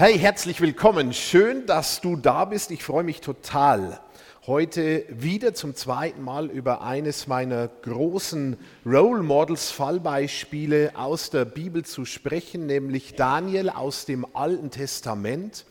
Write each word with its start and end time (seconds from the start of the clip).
Hey, 0.00 0.18
herzlich 0.18 0.62
willkommen. 0.62 1.12
Schön, 1.12 1.66
dass 1.66 2.00
du 2.00 2.16
da 2.16 2.46
bist. 2.46 2.70
Ich 2.70 2.82
freue 2.82 3.04
mich 3.04 3.20
total, 3.20 4.00
heute 4.46 5.04
wieder 5.10 5.52
zum 5.52 5.74
zweiten 5.74 6.22
Mal 6.22 6.46
über 6.46 6.80
eines 6.80 7.26
meiner 7.26 7.68
großen 7.68 8.56
Role 8.86 9.22
Models, 9.22 9.70
Fallbeispiele 9.70 10.92
aus 10.94 11.28
der 11.28 11.44
Bibel 11.44 11.84
zu 11.84 12.06
sprechen, 12.06 12.64
nämlich 12.64 13.14
Daniel 13.14 13.68
aus 13.68 14.06
dem 14.06 14.24
Alten 14.34 14.70
Testament. 14.70 15.66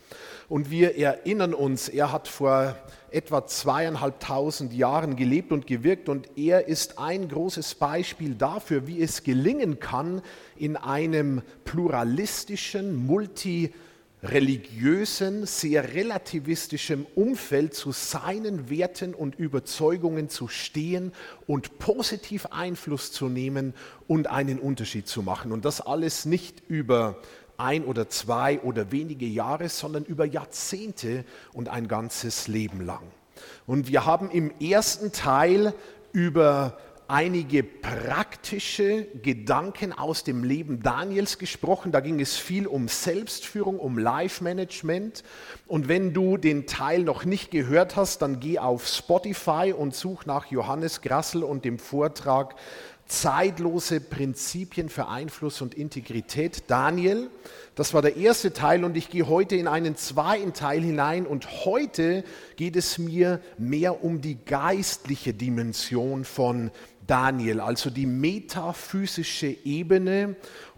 Und 0.47 0.69
wir 0.69 0.95
erinnern 0.95 1.55
uns, 1.55 1.89
er 1.89 2.11
hat 2.11 2.27
vor 2.27 2.75
etwa 3.09 3.47
zweieinhalbtausend 3.47 4.73
Jahren 4.73 5.15
gelebt 5.15 5.51
und 5.51 5.65
gewirkt 5.65 6.07
und 6.07 6.37
er 6.37 6.67
ist 6.67 6.99
ein 6.99 7.29
großes 7.29 7.73
Beispiel 7.73 8.35
dafür, 8.35 8.85
wie 8.85 9.01
es 9.01 9.23
gelingen 9.23 9.79
kann, 9.79 10.21
in 10.55 10.77
einem 10.77 11.41
pluralistischen, 11.65 13.07
multi 13.07 13.73
religiösen, 14.21 15.45
sehr 15.45 15.93
relativistischem 15.93 17.05
Umfeld 17.15 17.73
zu 17.73 17.91
seinen 17.91 18.69
Werten 18.69 19.13
und 19.13 19.35
Überzeugungen 19.35 20.29
zu 20.29 20.47
stehen 20.47 21.13
und 21.47 21.79
positiv 21.79 22.47
Einfluss 22.47 23.11
zu 23.11 23.29
nehmen 23.29 23.73
und 24.07 24.27
einen 24.27 24.59
Unterschied 24.59 25.07
zu 25.07 25.21
machen. 25.21 25.51
Und 25.51 25.63
das 25.63 25.79
alles 25.79 26.25
nicht 26.25 26.63
über 26.67 27.21
ein 27.57 27.85
oder 27.85 28.09
zwei 28.09 28.59
oder 28.61 28.91
wenige 28.91 29.25
Jahre, 29.25 29.69
sondern 29.69 30.03
über 30.05 30.25
Jahrzehnte 30.25 31.23
und 31.53 31.69
ein 31.69 31.87
ganzes 31.87 32.47
Leben 32.47 32.81
lang. 32.81 33.03
Und 33.67 33.87
wir 33.87 34.05
haben 34.05 34.29
im 34.31 34.51
ersten 34.59 35.11
Teil 35.11 35.73
über 36.11 36.77
einige 37.09 37.63
praktische 37.63 39.07
Gedanken 39.23 39.93
aus 39.93 40.23
dem 40.23 40.43
Leben 40.43 40.83
Daniels 40.83 41.39
gesprochen. 41.39 41.91
Da 41.91 42.01
ging 42.01 42.19
es 42.19 42.37
viel 42.37 42.67
um 42.67 42.87
Selbstführung, 42.87 43.79
um 43.79 43.97
Life-Management. 43.97 45.23
Und 45.65 45.87
wenn 45.87 46.13
du 46.13 46.37
den 46.37 46.67
Teil 46.67 47.03
noch 47.03 47.25
nicht 47.25 47.49
gehört 47.49 47.95
hast, 47.95 48.21
dann 48.21 48.39
geh 48.39 48.59
auf 48.59 48.87
Spotify 48.87 49.73
und 49.75 49.95
such 49.95 50.27
nach 50.27 50.45
Johannes 50.45 51.01
Grassel 51.01 51.43
und 51.43 51.65
dem 51.65 51.79
Vortrag 51.79 52.55
Zeitlose 53.09 54.01
Prinzipien 54.01 54.87
für 54.87 55.07
Einfluss 55.07 55.61
und 55.61 55.73
Integrität. 55.73 56.65
Daniel, 56.67 57.31
das 57.73 57.95
war 57.95 58.03
der 58.03 58.17
erste 58.17 58.53
Teil 58.53 58.83
und 58.83 58.95
ich 58.95 59.09
gehe 59.09 59.27
heute 59.27 59.55
in 59.55 59.67
einen 59.67 59.95
zweiten 59.95 60.53
Teil 60.53 60.81
hinein 60.81 61.25
und 61.25 61.65
heute 61.65 62.23
geht 62.55 62.75
es 62.75 62.99
mir 62.99 63.41
mehr 63.57 64.03
um 64.03 64.21
die 64.21 64.37
geistliche 64.45 65.33
Dimension 65.33 66.23
von 66.23 66.69
Daniel, 67.09 67.59
also 67.59 67.89
die 67.89 68.05
metaphysische 68.05 69.47
Ebene, 69.47 70.35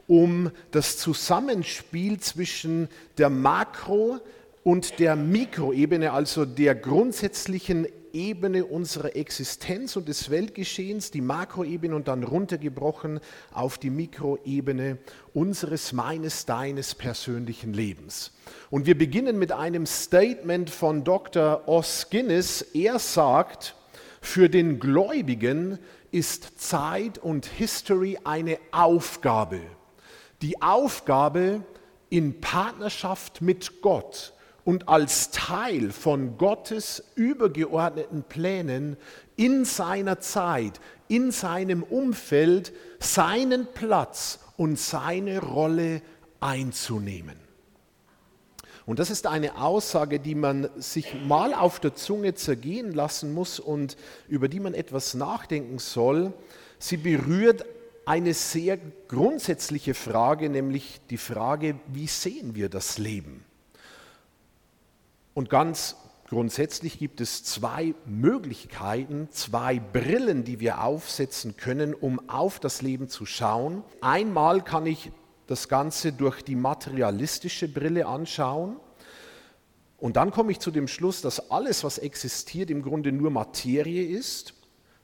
um 0.08 0.50
das 0.72 0.98
Zusammenspiel 0.98 2.20
zwischen 2.20 2.88
der 3.18 3.30
Makro- 3.30 4.20
und 4.64 5.00
der 5.00 5.16
Mikroebene, 5.16 6.14
also 6.14 6.46
der 6.46 6.76
grundsätzlichen 6.76 7.86
Ebene 8.14 8.66
unserer 8.66 9.16
Existenz 9.16 9.96
und 9.96 10.08
des 10.08 10.30
Weltgeschehens, 10.30 11.12
die 11.12 11.22
Makroebene 11.22 11.96
und 11.96 12.08
dann 12.08 12.24
runtergebrochen 12.24 13.20
auf 13.54 13.78
die 13.78 13.90
Mikroebene 13.90 15.00
unseres, 15.34 15.94
meines, 15.94 16.46
deines 16.46 16.96
persönlichen 16.96 17.74
Lebens. 17.74 18.32
Und 18.70 18.86
wir 18.86 18.98
beginnen 18.98 19.38
mit 19.38 19.52
einem 19.52 19.86
Statement 19.86 20.70
von 20.70 21.04
Dr. 21.04 21.68
Os 21.68 22.08
Guinness. 22.10 22.62
Er 22.74 23.00
sagt, 23.00 23.76
für 24.22 24.50
den 24.50 24.80
Gläubigen 24.80 25.80
ist 26.12 26.60
Zeit 26.60 27.18
und 27.18 27.46
History 27.46 28.20
eine 28.24 28.58
Aufgabe. 28.72 29.62
Die 30.42 30.62
Aufgabe 30.62 31.64
in 32.10 32.42
Partnerschaft 32.42 33.42
mit 33.42 33.82
Gott 33.82 34.34
und 34.66 34.90
als 34.90 35.32
Teil 35.32 35.92
von 35.92 36.38
Gottes 36.38 37.04
übergeordneten 37.16 38.24
Plänen 38.24 38.98
in 39.36 39.66
seiner 39.66 40.20
Zeit, 40.20 40.80
in 41.08 41.32
seinem 41.32 41.84
Umfeld 41.84 42.74
seinen 43.00 43.68
Platz 43.74 44.40
und 44.58 44.78
seine 44.78 45.40
Rolle 45.40 46.02
einzunehmen. 46.40 47.51
Und 48.86 49.00
das 49.00 49.10
ist 49.10 49.28
eine 49.28 49.58
Aussage, 49.62 50.20
die 50.20 50.36
man 50.36 50.70
sich 50.78 51.14
mal 51.26 51.54
auf 51.54 51.80
der 51.80 51.96
Zunge 51.96 52.34
zergehen 52.34 52.94
lassen 52.94 53.34
muss 53.34 53.60
und 53.60 53.96
über 54.28 54.48
die 54.48 54.60
man 54.60 54.74
etwas 54.74 55.14
nachdenken 55.14 55.80
soll. 55.80 56.34
Sie 56.80 56.98
berührt 56.98 57.66
eine 58.06 58.34
sehr 58.34 58.80
grundsätzliche 59.08 59.94
Frage, 59.94 60.50
nämlich 60.50 61.00
die 61.10 61.18
Frage, 61.18 61.80
wie 61.88 62.08
sehen 62.08 62.56
wir 62.56 62.70
das 62.70 62.98
Leben? 62.98 63.46
Und 65.34 65.50
ganz 65.50 65.96
grundsätzlich 66.28 66.98
gibt 66.98 67.22
es 67.22 67.44
zwei 67.44 67.94
Möglichkeiten, 68.06 69.30
zwei 69.32 69.80
Brillen, 69.80 70.44
die 70.44 70.60
wir 70.60 70.84
aufsetzen 70.84 71.56
können, 71.56 71.94
um 71.94 72.30
auf 72.30 72.60
das 72.60 72.82
Leben 72.82 73.10
zu 73.10 73.26
schauen. 73.26 73.84
Einmal 74.02 74.64
kann 74.64 74.86
ich 74.86 75.12
das 75.52 75.68
Ganze 75.68 76.14
durch 76.14 76.42
die 76.42 76.56
materialistische 76.56 77.68
Brille 77.68 78.08
anschauen. 78.08 78.78
Und 79.98 80.16
dann 80.16 80.32
komme 80.32 80.52
ich 80.52 80.60
zu 80.60 80.72
dem 80.72 80.88
Schluss, 80.88 81.22
dass 81.22 81.52
alles, 81.52 81.84
was 81.84 81.98
existiert, 81.98 82.72
im 82.72 82.82
Grunde 82.82 83.12
nur 83.12 83.30
Materie 83.30 84.04
ist. 84.04 84.54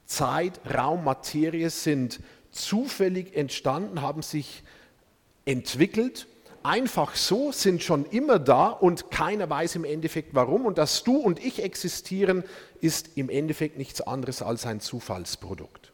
Zeit, 0.06 0.60
Raum, 0.74 1.04
Materie 1.04 1.70
sind 1.70 2.22
zufällig 2.52 3.36
entstanden, 3.36 4.02
haben 4.02 4.22
sich 4.22 4.64
entwickelt. 5.46 6.28
Einfach 6.64 7.16
so 7.16 7.52
sind 7.52 7.84
schon 7.84 8.06
immer 8.06 8.40
da 8.40 8.70
und 8.70 9.12
keiner 9.12 9.50
weiß 9.50 9.76
im 9.76 9.84
Endeffekt 9.84 10.34
warum. 10.34 10.66
Und 10.66 10.78
dass 10.78 11.04
du 11.04 11.18
und 11.18 11.44
ich 11.44 11.62
existieren, 11.62 12.44
ist 12.80 13.18
im 13.18 13.30
Endeffekt 13.30 13.78
nichts 13.78 14.02
anderes 14.02 14.42
als 14.42 14.66
ein 14.66 14.80
Zufallsprodukt. 14.80 15.92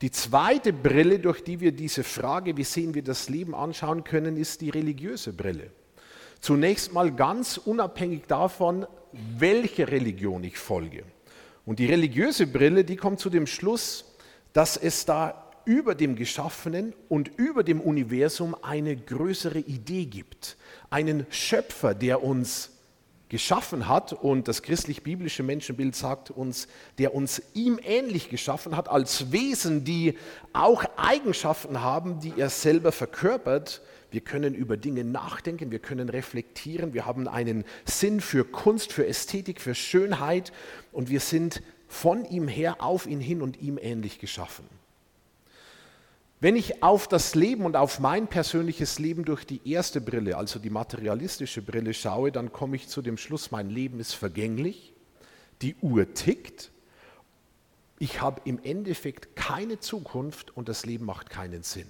Die 0.00 0.10
zweite 0.10 0.72
Brille, 0.72 1.18
durch 1.18 1.42
die 1.42 1.60
wir 1.60 1.72
diese 1.72 2.04
Frage, 2.04 2.56
wie 2.56 2.64
sehen 2.64 2.94
wir 2.94 3.02
das 3.02 3.28
Leben 3.28 3.54
anschauen 3.54 4.04
können, 4.04 4.36
ist 4.36 4.60
die 4.60 4.70
religiöse 4.70 5.32
Brille. 5.32 5.70
Zunächst 6.40 6.92
mal 6.92 7.12
ganz 7.12 7.58
unabhängig 7.58 8.22
davon, 8.26 8.86
welche 9.12 9.88
Religion 9.88 10.42
ich 10.44 10.56
folge. 10.56 11.04
Und 11.66 11.78
die 11.78 11.86
religiöse 11.86 12.46
Brille, 12.46 12.84
die 12.84 12.96
kommt 12.96 13.20
zu 13.20 13.28
dem 13.30 13.46
Schluss, 13.46 14.16
dass 14.52 14.76
es 14.76 15.04
da 15.04 15.50
über 15.64 15.94
dem 15.94 16.16
Geschaffenen 16.16 16.94
und 17.08 17.28
über 17.36 17.62
dem 17.62 17.80
Universum 17.80 18.56
eine 18.62 18.96
größere 18.96 19.58
Idee 19.58 20.06
gibt. 20.06 20.56
Einen 20.88 21.26
Schöpfer, 21.30 21.94
der 21.94 22.24
uns 22.24 22.79
geschaffen 23.30 23.88
hat 23.88 24.12
und 24.12 24.48
das 24.48 24.62
christlich-biblische 24.62 25.42
Menschenbild 25.42 25.96
sagt 25.96 26.30
uns, 26.30 26.68
der 26.98 27.14
uns 27.14 27.40
ihm 27.54 27.80
ähnlich 27.82 28.28
geschaffen 28.28 28.76
hat, 28.76 28.90
als 28.90 29.32
Wesen, 29.32 29.84
die 29.84 30.18
auch 30.52 30.84
Eigenschaften 30.96 31.80
haben, 31.80 32.20
die 32.20 32.34
er 32.36 32.50
selber 32.50 32.92
verkörpert. 32.92 33.80
Wir 34.10 34.20
können 34.20 34.54
über 34.54 34.76
Dinge 34.76 35.04
nachdenken, 35.04 35.70
wir 35.70 35.78
können 35.78 36.08
reflektieren, 36.08 36.92
wir 36.92 37.06
haben 37.06 37.28
einen 37.28 37.64
Sinn 37.84 38.20
für 38.20 38.44
Kunst, 38.44 38.92
für 38.92 39.06
Ästhetik, 39.06 39.60
für 39.60 39.76
Schönheit 39.76 40.52
und 40.90 41.08
wir 41.08 41.20
sind 41.20 41.62
von 41.86 42.24
ihm 42.24 42.48
her 42.48 42.76
auf 42.80 43.06
ihn 43.06 43.20
hin 43.20 43.40
und 43.40 43.60
ihm 43.60 43.78
ähnlich 43.80 44.18
geschaffen. 44.18 44.79
Wenn 46.42 46.56
ich 46.56 46.82
auf 46.82 47.06
das 47.06 47.34
Leben 47.34 47.66
und 47.66 47.76
auf 47.76 47.98
mein 47.98 48.26
persönliches 48.26 48.98
Leben 48.98 49.26
durch 49.26 49.44
die 49.44 49.60
erste 49.70 50.00
Brille, 50.00 50.38
also 50.38 50.58
die 50.58 50.70
materialistische 50.70 51.60
Brille 51.60 51.92
schaue, 51.92 52.32
dann 52.32 52.50
komme 52.50 52.76
ich 52.76 52.88
zu 52.88 53.02
dem 53.02 53.18
Schluss, 53.18 53.50
mein 53.50 53.68
Leben 53.68 54.00
ist 54.00 54.14
vergänglich, 54.14 54.94
die 55.60 55.76
Uhr 55.82 56.14
tickt, 56.14 56.70
ich 57.98 58.22
habe 58.22 58.40
im 58.46 58.58
Endeffekt 58.62 59.36
keine 59.36 59.78
Zukunft 59.78 60.56
und 60.56 60.70
das 60.70 60.86
Leben 60.86 61.04
macht 61.04 61.28
keinen 61.28 61.62
Sinn. 61.62 61.86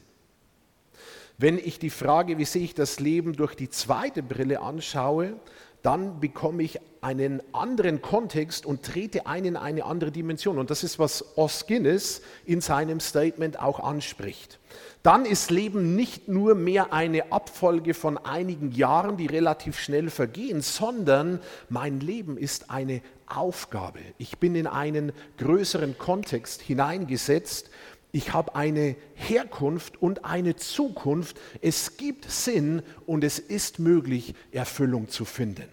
Wenn 1.38 1.56
ich 1.56 1.78
die 1.78 1.88
Frage, 1.88 2.36
wie 2.36 2.44
sehe 2.44 2.64
ich 2.64 2.74
das 2.74 2.98
Leben 2.98 3.34
durch 3.34 3.54
die 3.54 3.70
zweite 3.70 4.20
Brille 4.20 4.60
anschaue, 4.60 5.38
dann 5.82 6.20
bekomme 6.20 6.62
ich 6.62 6.78
einen 7.00 7.42
anderen 7.52 8.02
Kontext 8.02 8.66
und 8.66 8.82
trete 8.82 9.26
ein 9.26 9.44
in 9.44 9.56
eine 9.56 9.84
andere 9.84 10.10
Dimension. 10.10 10.58
Und 10.58 10.70
das 10.70 10.84
ist, 10.84 10.98
was 10.98 11.36
Os 11.38 11.66
Guinness 11.66 12.20
in 12.44 12.60
seinem 12.60 13.00
Statement 13.00 13.58
auch 13.58 13.80
anspricht. 13.80 14.58
Dann 15.02 15.24
ist 15.24 15.50
Leben 15.50 15.96
nicht 15.96 16.28
nur 16.28 16.54
mehr 16.54 16.92
eine 16.92 17.32
Abfolge 17.32 17.94
von 17.94 18.18
einigen 18.18 18.72
Jahren, 18.72 19.16
die 19.16 19.26
relativ 19.26 19.78
schnell 19.78 20.10
vergehen, 20.10 20.60
sondern 20.60 21.40
mein 21.70 22.00
Leben 22.00 22.36
ist 22.36 22.70
eine 22.70 23.00
Aufgabe. 23.26 24.00
Ich 24.18 24.38
bin 24.38 24.54
in 24.54 24.66
einen 24.66 25.12
größeren 25.38 25.96
Kontext 25.96 26.60
hineingesetzt. 26.60 27.70
Ich 28.12 28.32
habe 28.32 28.54
eine 28.54 28.96
Herkunft 29.14 30.02
und 30.02 30.24
eine 30.24 30.56
Zukunft. 30.56 31.38
Es 31.60 31.96
gibt 31.96 32.30
Sinn 32.30 32.82
und 33.06 33.22
es 33.22 33.38
ist 33.38 33.78
möglich, 33.78 34.34
Erfüllung 34.50 35.08
zu 35.08 35.24
finden. 35.24 35.68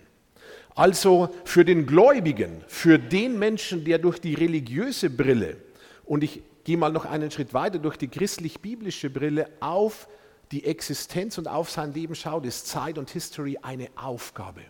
Also 0.75 1.29
für 1.43 1.65
den 1.65 1.87
Gläubigen, 1.87 2.63
für 2.67 2.99
den 2.99 3.39
Menschen, 3.39 3.83
der 3.83 3.97
durch 3.97 4.19
die 4.19 4.35
religiöse 4.35 5.09
Brille, 5.09 5.57
und 6.05 6.23
ich 6.23 6.43
gehe 6.63 6.77
mal 6.77 6.91
noch 6.91 7.05
einen 7.05 7.31
Schritt 7.31 7.53
weiter, 7.53 7.79
durch 7.79 7.97
die 7.97 8.07
christlich-biblische 8.07 9.09
Brille 9.09 9.49
auf 9.59 10.07
die 10.51 10.65
Existenz 10.65 11.37
und 11.37 11.47
auf 11.47 11.71
sein 11.71 11.93
Leben 11.93 12.13
schaut, 12.13 12.45
ist 12.45 12.67
Zeit 12.67 12.97
und 12.97 13.09
History 13.09 13.57
eine 13.61 13.89
Aufgabe. 13.95 14.61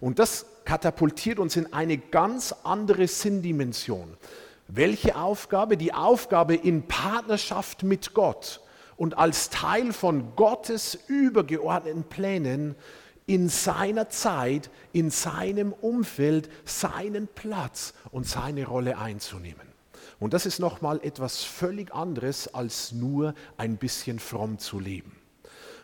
Und 0.00 0.18
das 0.18 0.46
katapultiert 0.64 1.38
uns 1.38 1.56
in 1.56 1.72
eine 1.72 1.98
ganz 1.98 2.54
andere 2.64 3.06
Sinndimension. 3.06 4.16
Welche 4.72 5.16
Aufgabe? 5.16 5.76
Die 5.76 5.92
Aufgabe 5.92 6.54
in 6.54 6.86
Partnerschaft 6.86 7.82
mit 7.82 8.14
Gott 8.14 8.60
und 8.96 9.18
als 9.18 9.50
Teil 9.50 9.92
von 9.92 10.36
Gottes 10.36 10.96
übergeordneten 11.08 12.04
Plänen 12.04 12.76
in 13.26 13.48
seiner 13.48 14.10
Zeit, 14.10 14.70
in 14.92 15.10
seinem 15.10 15.72
Umfeld, 15.72 16.48
seinen 16.64 17.26
Platz 17.26 17.94
und 18.12 18.28
seine 18.28 18.64
Rolle 18.66 18.98
einzunehmen. 18.98 19.66
Und 20.20 20.34
das 20.34 20.46
ist 20.46 20.60
nochmal 20.60 21.00
etwas 21.02 21.42
völlig 21.42 21.92
anderes, 21.92 22.54
als 22.54 22.92
nur 22.92 23.34
ein 23.56 23.76
bisschen 23.76 24.20
fromm 24.20 24.58
zu 24.58 24.78
leben. 24.78 25.16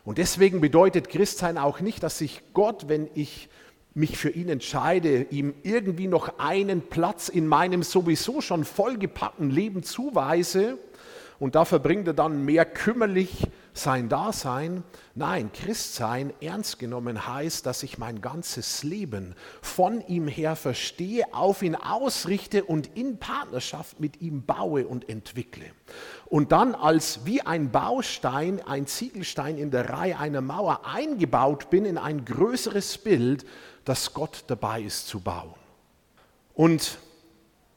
Und 0.05 0.19
deswegen 0.19 0.61
bedeutet 0.61 1.09
Christsein 1.09 1.59
auch 1.59 1.81
nicht, 1.81 2.05
dass 2.05 2.21
ich 2.21 2.41
Gott, 2.53 2.89
wenn 2.89 3.09
ich 3.15 3.49
mich 3.97 4.19
für 4.19 4.29
ihn 4.29 4.49
entscheide, 4.51 5.23
ihm 5.31 5.55
irgendwie 5.63 6.07
noch 6.07 6.39
einen 6.39 6.83
Platz 6.83 7.29
in 7.29 7.47
meinem 7.47 7.83
sowieso 7.83 8.41
schon 8.43 8.65
vollgepackten 8.65 9.51
Leben 9.51 9.83
zuweise 9.83 10.79
und 11.39 11.55
da 11.55 11.65
verbringt 11.65 12.07
er 12.07 12.15
dann 12.15 12.45
mehr 12.45 12.65
kümmerlich 12.65 13.47
sein 13.75 14.09
Dasein. 14.09 14.85
Nein, 15.15 15.51
Christsein 15.53 16.33
ernst 16.41 16.79
genommen 16.79 17.27
heißt, 17.27 17.67
dass 17.67 17.83
ich 17.83 17.99
mein 17.99 18.23
ganzes 18.23 18.83
Leben 18.83 19.35
von 19.61 20.07
ihm 20.07 20.29
her 20.29 20.57
verstehe, 20.57 21.25
auf 21.33 21.63
ihn 21.63 21.75
ausrichte 21.75 22.65
und 22.65 22.97
in 22.97 23.19
Partnerschaft 23.19 24.01
mit 24.01 24.23
ihm 24.23 24.47
baue 24.47 24.87
und 24.87 25.11
entwickle. 25.11 25.67
Und 26.25 26.53
dann 26.53 26.75
als 26.75 27.27
wie 27.27 27.43
ein 27.43 27.71
Baustein, 27.71 28.63
ein 28.67 28.87
Ziegelstein 28.87 29.59
in 29.59 29.71
der 29.71 29.91
Reihe 29.91 30.19
einer 30.19 30.41
Mauer 30.41 30.87
eingebaut 30.87 31.69
bin 31.69 31.85
in 31.85 31.99
ein 31.99 32.25
größeres 32.25 32.97
Bild, 32.99 33.45
das 33.87 34.13
Gott 34.13 34.45
dabei 34.49 34.83
ist 34.83 35.07
zu 35.07 35.21
bauen. 35.21 35.55
Und 36.55 36.99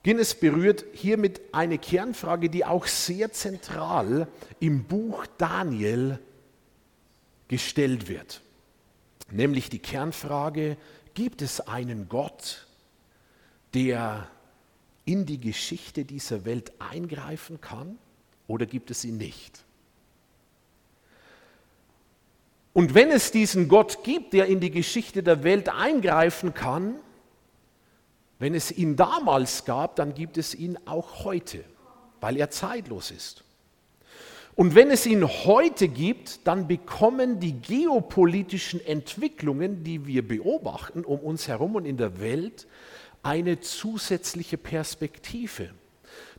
Guinness 0.03 0.33
berührt 0.33 0.83
hiermit 0.93 1.39
eine 1.51 1.77
Kernfrage, 1.77 2.49
die 2.49 2.65
auch 2.65 2.87
sehr 2.87 3.31
zentral 3.31 4.27
im 4.59 4.85
Buch 4.85 5.25
Daniel 5.37 6.19
gestellt 7.47 8.07
wird. 8.07 8.41
Nämlich 9.31 9.69
die 9.69 9.79
Kernfrage, 9.79 10.77
gibt 11.13 11.41
es 11.41 11.61
einen 11.61 12.09
Gott, 12.09 12.67
der 13.73 14.27
in 15.05 15.25
die 15.25 15.39
Geschichte 15.39 16.05
dieser 16.05 16.43
Welt 16.45 16.71
eingreifen 16.79 17.61
kann 17.61 17.99
oder 18.47 18.65
gibt 18.65 18.89
es 18.89 19.05
ihn 19.05 19.17
nicht? 19.17 19.63
Und 22.73 22.93
wenn 22.93 23.09
es 23.09 23.31
diesen 23.31 23.67
Gott 23.67 24.03
gibt, 24.03 24.33
der 24.33 24.45
in 24.45 24.59
die 24.59 24.71
Geschichte 24.71 25.23
der 25.23 25.43
Welt 25.43 25.69
eingreifen 25.69 26.53
kann, 26.53 26.95
wenn 28.37 28.55
es 28.55 28.71
ihn 28.71 28.95
damals 28.95 29.65
gab, 29.65 29.95
dann 29.97 30.13
gibt 30.13 30.37
es 30.37 30.55
ihn 30.55 30.77
auch 30.85 31.25
heute, 31.25 31.63
weil 32.21 32.37
er 32.37 32.49
zeitlos 32.49 33.11
ist. 33.11 33.43
Und 34.55 34.75
wenn 34.75 34.91
es 34.91 35.05
ihn 35.05 35.25
heute 35.25 35.87
gibt, 35.87 36.45
dann 36.45 36.67
bekommen 36.67 37.39
die 37.39 37.53
geopolitischen 37.53 38.85
Entwicklungen, 38.85 39.83
die 39.83 40.05
wir 40.05 40.27
beobachten 40.27 41.05
um 41.05 41.19
uns 41.19 41.47
herum 41.47 41.75
und 41.75 41.85
in 41.85 41.97
der 41.97 42.19
Welt, 42.19 42.67
eine 43.23 43.59
zusätzliche 43.59 44.57
Perspektive. 44.57 45.69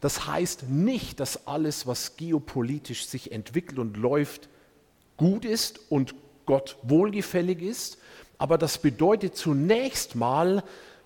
Das 0.01 0.27
heißt 0.27 0.69
nicht, 0.69 1.21
dass 1.21 1.47
alles, 1.47 1.87
was 1.87 2.17
geopolitisch 2.17 3.07
sich 3.07 3.33
entwickelt 3.33 3.79
und 3.79 3.97
läuft, 3.97 4.49
gut 5.21 5.45
ist 5.45 5.81
und 5.91 6.15
Gott 6.47 6.79
wohlgefällig 6.83 7.61
ist, 7.61 7.99
aber 8.39 8.57
das 8.57 8.79
bedeutet 8.79 9.37
zunächst 9.37 10.15
mal, 10.15 10.65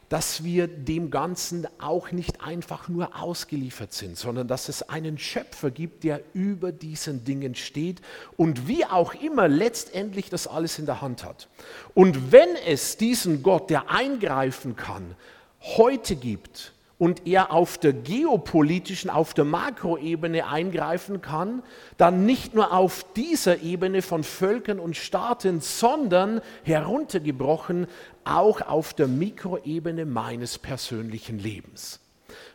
dass 0.08 0.44
wir 0.44 0.68
dem 0.68 1.10
Ganzen 1.10 1.66
auch 1.80 2.12
nicht 2.12 2.40
einfach 2.40 2.88
nur 2.88 3.20
ausgeliefert 3.20 3.92
sind, 3.92 4.16
sondern 4.16 4.46
dass 4.46 4.68
es 4.68 4.88
einen 4.88 5.18
Schöpfer 5.18 5.72
gibt, 5.72 6.04
der 6.04 6.20
über 6.32 6.70
diesen 6.70 7.24
Dingen 7.24 7.56
steht 7.56 8.00
und 8.36 8.68
wie 8.68 8.84
auch 8.84 9.14
immer 9.14 9.48
letztendlich 9.48 10.30
das 10.30 10.46
alles 10.46 10.78
in 10.78 10.86
der 10.86 11.00
Hand 11.00 11.24
hat. 11.24 11.48
Und 11.92 12.30
wenn 12.30 12.50
es 12.68 12.96
diesen 12.96 13.42
Gott, 13.42 13.68
der 13.68 13.90
eingreifen 13.90 14.76
kann, 14.76 15.16
heute 15.60 16.14
gibt, 16.14 16.72
und 17.04 17.26
er 17.26 17.52
auf 17.52 17.76
der 17.76 17.92
geopolitischen, 17.92 19.10
auf 19.10 19.34
der 19.34 19.44
Makroebene 19.44 20.46
eingreifen 20.48 21.20
kann, 21.20 21.62
dann 21.98 22.24
nicht 22.24 22.54
nur 22.54 22.72
auf 22.72 23.04
dieser 23.14 23.60
Ebene 23.60 24.00
von 24.00 24.24
Völkern 24.24 24.80
und 24.80 24.96
Staaten, 24.96 25.60
sondern 25.60 26.40
heruntergebrochen 26.62 27.88
auch 28.24 28.62
auf 28.62 28.94
der 28.94 29.06
Mikroebene 29.06 30.06
meines 30.06 30.56
persönlichen 30.56 31.38
Lebens. 31.38 32.00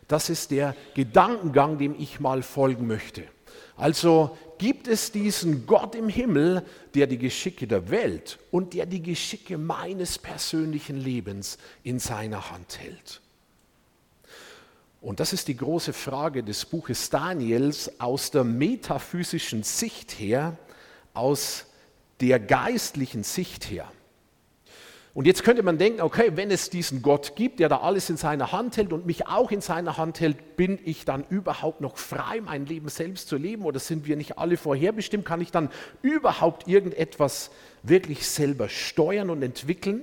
Das 0.08 0.28
ist 0.28 0.50
der 0.50 0.74
Gedankengang, 0.94 1.78
dem 1.78 1.94
ich 1.96 2.18
mal 2.18 2.42
folgen 2.42 2.88
möchte. 2.88 3.22
Also 3.76 4.36
gibt 4.58 4.88
es 4.88 5.12
diesen 5.12 5.64
Gott 5.64 5.94
im 5.94 6.08
Himmel, 6.08 6.64
der 6.96 7.06
die 7.06 7.18
Geschicke 7.18 7.68
der 7.68 7.88
Welt 7.88 8.40
und 8.50 8.74
der 8.74 8.86
die 8.86 9.00
Geschicke 9.00 9.58
meines 9.58 10.18
persönlichen 10.18 10.96
Lebens 10.96 11.56
in 11.84 12.00
seiner 12.00 12.50
Hand 12.50 12.80
hält. 12.80 13.20
Und 15.00 15.18
das 15.18 15.32
ist 15.32 15.48
die 15.48 15.56
große 15.56 15.94
Frage 15.94 16.42
des 16.42 16.66
Buches 16.66 17.08
Daniels 17.08 18.00
aus 18.00 18.30
der 18.30 18.44
metaphysischen 18.44 19.62
Sicht 19.62 20.12
her, 20.12 20.58
aus 21.14 21.66
der 22.20 22.38
geistlichen 22.38 23.22
Sicht 23.22 23.70
her. 23.70 23.90
Und 25.12 25.26
jetzt 25.26 25.42
könnte 25.42 25.62
man 25.62 25.78
denken, 25.78 26.02
okay, 26.02 26.32
wenn 26.34 26.50
es 26.50 26.70
diesen 26.70 27.02
Gott 27.02 27.34
gibt, 27.34 27.58
der 27.58 27.68
da 27.68 27.78
alles 27.78 28.10
in 28.10 28.16
seiner 28.16 28.52
Hand 28.52 28.76
hält 28.76 28.92
und 28.92 29.06
mich 29.06 29.26
auch 29.26 29.50
in 29.50 29.60
seiner 29.60 29.96
Hand 29.96 30.20
hält, 30.20 30.56
bin 30.56 30.78
ich 30.84 31.04
dann 31.04 31.24
überhaupt 31.30 31.80
noch 31.80 31.96
frei, 31.96 32.40
mein 32.40 32.66
Leben 32.66 32.88
selbst 32.88 33.26
zu 33.28 33.36
leben 33.36 33.64
oder 33.64 33.80
sind 33.80 34.06
wir 34.06 34.16
nicht 34.16 34.38
alle 34.38 34.56
vorherbestimmt? 34.56 35.24
Kann 35.24 35.40
ich 35.40 35.50
dann 35.50 35.70
überhaupt 36.02 36.68
irgendetwas 36.68 37.50
wirklich 37.82 38.28
selber 38.28 38.68
steuern 38.68 39.30
und 39.30 39.42
entwickeln? 39.42 40.02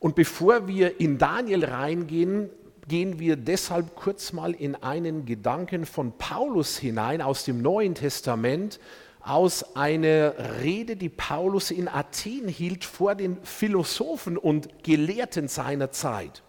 Und 0.00 0.16
bevor 0.16 0.68
wir 0.68 1.00
in 1.00 1.16
Daniel 1.16 1.64
reingehen, 1.64 2.50
gehen 2.88 3.18
wir 3.18 3.36
deshalb 3.36 3.96
kurz 3.96 4.32
mal 4.32 4.52
in 4.52 4.76
einen 4.76 5.26
Gedanken 5.26 5.86
von 5.86 6.12
Paulus 6.16 6.78
hinein 6.78 7.20
aus 7.20 7.44
dem 7.44 7.60
Neuen 7.60 7.94
Testament, 7.94 8.78
aus 9.20 9.74
einer 9.74 10.34
Rede, 10.62 10.96
die 10.96 11.08
Paulus 11.08 11.72
in 11.72 11.88
Athen 11.88 12.46
hielt 12.46 12.84
vor 12.84 13.16
den 13.16 13.38
Philosophen 13.42 14.38
und 14.38 14.84
Gelehrten 14.84 15.48
seiner 15.48 15.90
Zeit. 15.90 16.42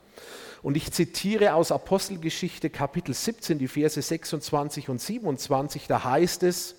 Und 0.62 0.78
ich 0.78 0.92
zitiere 0.92 1.54
aus 1.54 1.72
Apostelgeschichte 1.72 2.70
Kapitel 2.70 3.16
17, 3.16 3.58
die 3.58 3.68
Verse 3.68 4.00
26 4.00 4.90
und 4.90 5.02
27, 5.02 5.88
da 5.88 6.04
heißt 6.04 6.44
es, 6.44 6.76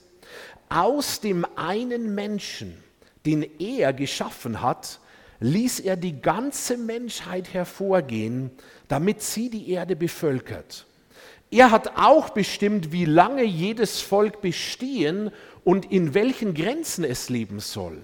aus 0.68 1.20
dem 1.20 1.44
einen 1.56 2.14
Menschen, 2.14 2.76
den 3.26 3.42
er 3.58 3.92
geschaffen 3.92 4.62
hat, 4.62 5.00
ließ 5.40 5.80
er 5.80 5.96
die 5.96 6.20
ganze 6.20 6.76
Menschheit 6.76 7.52
hervorgehen, 7.52 8.50
damit 8.88 9.22
sie 9.22 9.50
die 9.50 9.70
Erde 9.70 9.96
bevölkert. 9.96 10.86
Er 11.50 11.70
hat 11.70 11.96
auch 11.96 12.30
bestimmt, 12.30 12.92
wie 12.92 13.06
lange 13.06 13.44
jedes 13.44 14.00
Volk 14.00 14.40
bestehen 14.40 15.30
und 15.64 15.90
in 15.90 16.14
welchen 16.14 16.54
Grenzen 16.54 17.04
es 17.04 17.28
leben 17.28 17.60
soll. 17.60 18.02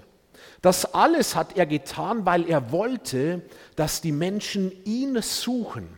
Das 0.62 0.94
alles 0.94 1.36
hat 1.36 1.58
er 1.58 1.66
getan, 1.66 2.24
weil 2.24 2.48
er 2.48 2.72
wollte, 2.72 3.42
dass 3.76 4.00
die 4.00 4.12
Menschen 4.12 4.72
ihn 4.84 5.20
suchen. 5.20 5.88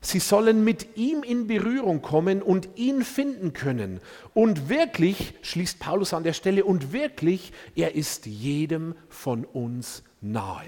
Sie 0.00 0.20
sollen 0.20 0.62
mit 0.62 0.96
ihm 0.96 1.24
in 1.24 1.48
Berührung 1.48 2.02
kommen 2.02 2.40
und 2.40 2.68
ihn 2.76 3.02
finden 3.02 3.52
können. 3.52 4.00
Und 4.34 4.68
wirklich, 4.68 5.34
schließt 5.42 5.80
Paulus 5.80 6.14
an 6.14 6.22
der 6.22 6.34
Stelle, 6.34 6.64
und 6.64 6.92
wirklich, 6.92 7.52
er 7.74 7.96
ist 7.96 8.26
jedem 8.26 8.94
von 9.08 9.44
uns 9.44 10.04
nahe. 10.32 10.66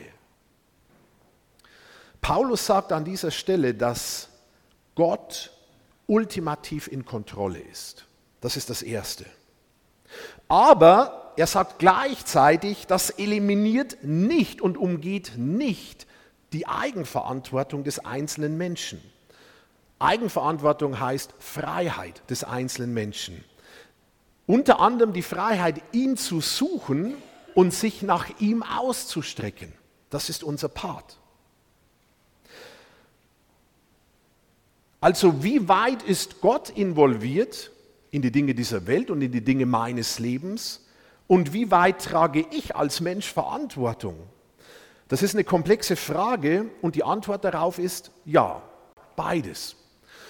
Paulus 2.20 2.66
sagt 2.66 2.92
an 2.92 3.04
dieser 3.04 3.30
Stelle, 3.30 3.74
dass 3.74 4.28
Gott 4.94 5.52
ultimativ 6.06 6.88
in 6.88 7.04
Kontrolle 7.04 7.60
ist. 7.60 8.06
Das 8.40 8.56
ist 8.56 8.70
das 8.70 8.82
Erste. 8.82 9.24
Aber 10.48 11.32
er 11.36 11.46
sagt 11.46 11.78
gleichzeitig, 11.78 12.86
das 12.86 13.10
eliminiert 13.10 13.98
nicht 14.02 14.60
und 14.60 14.76
umgeht 14.76 15.32
nicht 15.36 16.06
die 16.52 16.66
Eigenverantwortung 16.66 17.84
des 17.84 18.04
einzelnen 18.04 18.56
Menschen. 18.56 19.00
Eigenverantwortung 19.98 20.98
heißt 20.98 21.34
Freiheit 21.38 22.22
des 22.30 22.44
einzelnen 22.44 22.94
Menschen. 22.94 23.44
Unter 24.46 24.80
anderem 24.80 25.12
die 25.12 25.22
Freiheit, 25.22 25.82
ihn 25.92 26.16
zu 26.16 26.40
suchen 26.40 27.14
und 27.58 27.74
sich 27.74 28.02
nach 28.02 28.28
ihm 28.38 28.62
auszustrecken. 28.62 29.72
Das 30.10 30.28
ist 30.28 30.44
unser 30.44 30.68
Part. 30.68 31.18
Also 35.00 35.42
wie 35.42 35.68
weit 35.68 36.04
ist 36.04 36.40
Gott 36.40 36.70
involviert 36.70 37.72
in 38.12 38.22
die 38.22 38.30
Dinge 38.30 38.54
dieser 38.54 38.86
Welt 38.86 39.10
und 39.10 39.22
in 39.22 39.32
die 39.32 39.40
Dinge 39.40 39.66
meines 39.66 40.20
Lebens 40.20 40.86
Und 41.26 41.52
wie 41.52 41.72
weit 41.72 42.00
trage 42.04 42.46
ich 42.52 42.76
als 42.76 43.00
Mensch 43.00 43.26
Verantwortung? 43.32 44.16
Das 45.08 45.24
ist 45.24 45.34
eine 45.34 45.42
komplexe 45.42 45.96
Frage 45.96 46.70
und 46.80 46.94
die 46.94 47.02
Antwort 47.02 47.44
darauf 47.44 47.80
ist 47.80 48.12
ja, 48.24 48.62
beides. 49.16 49.74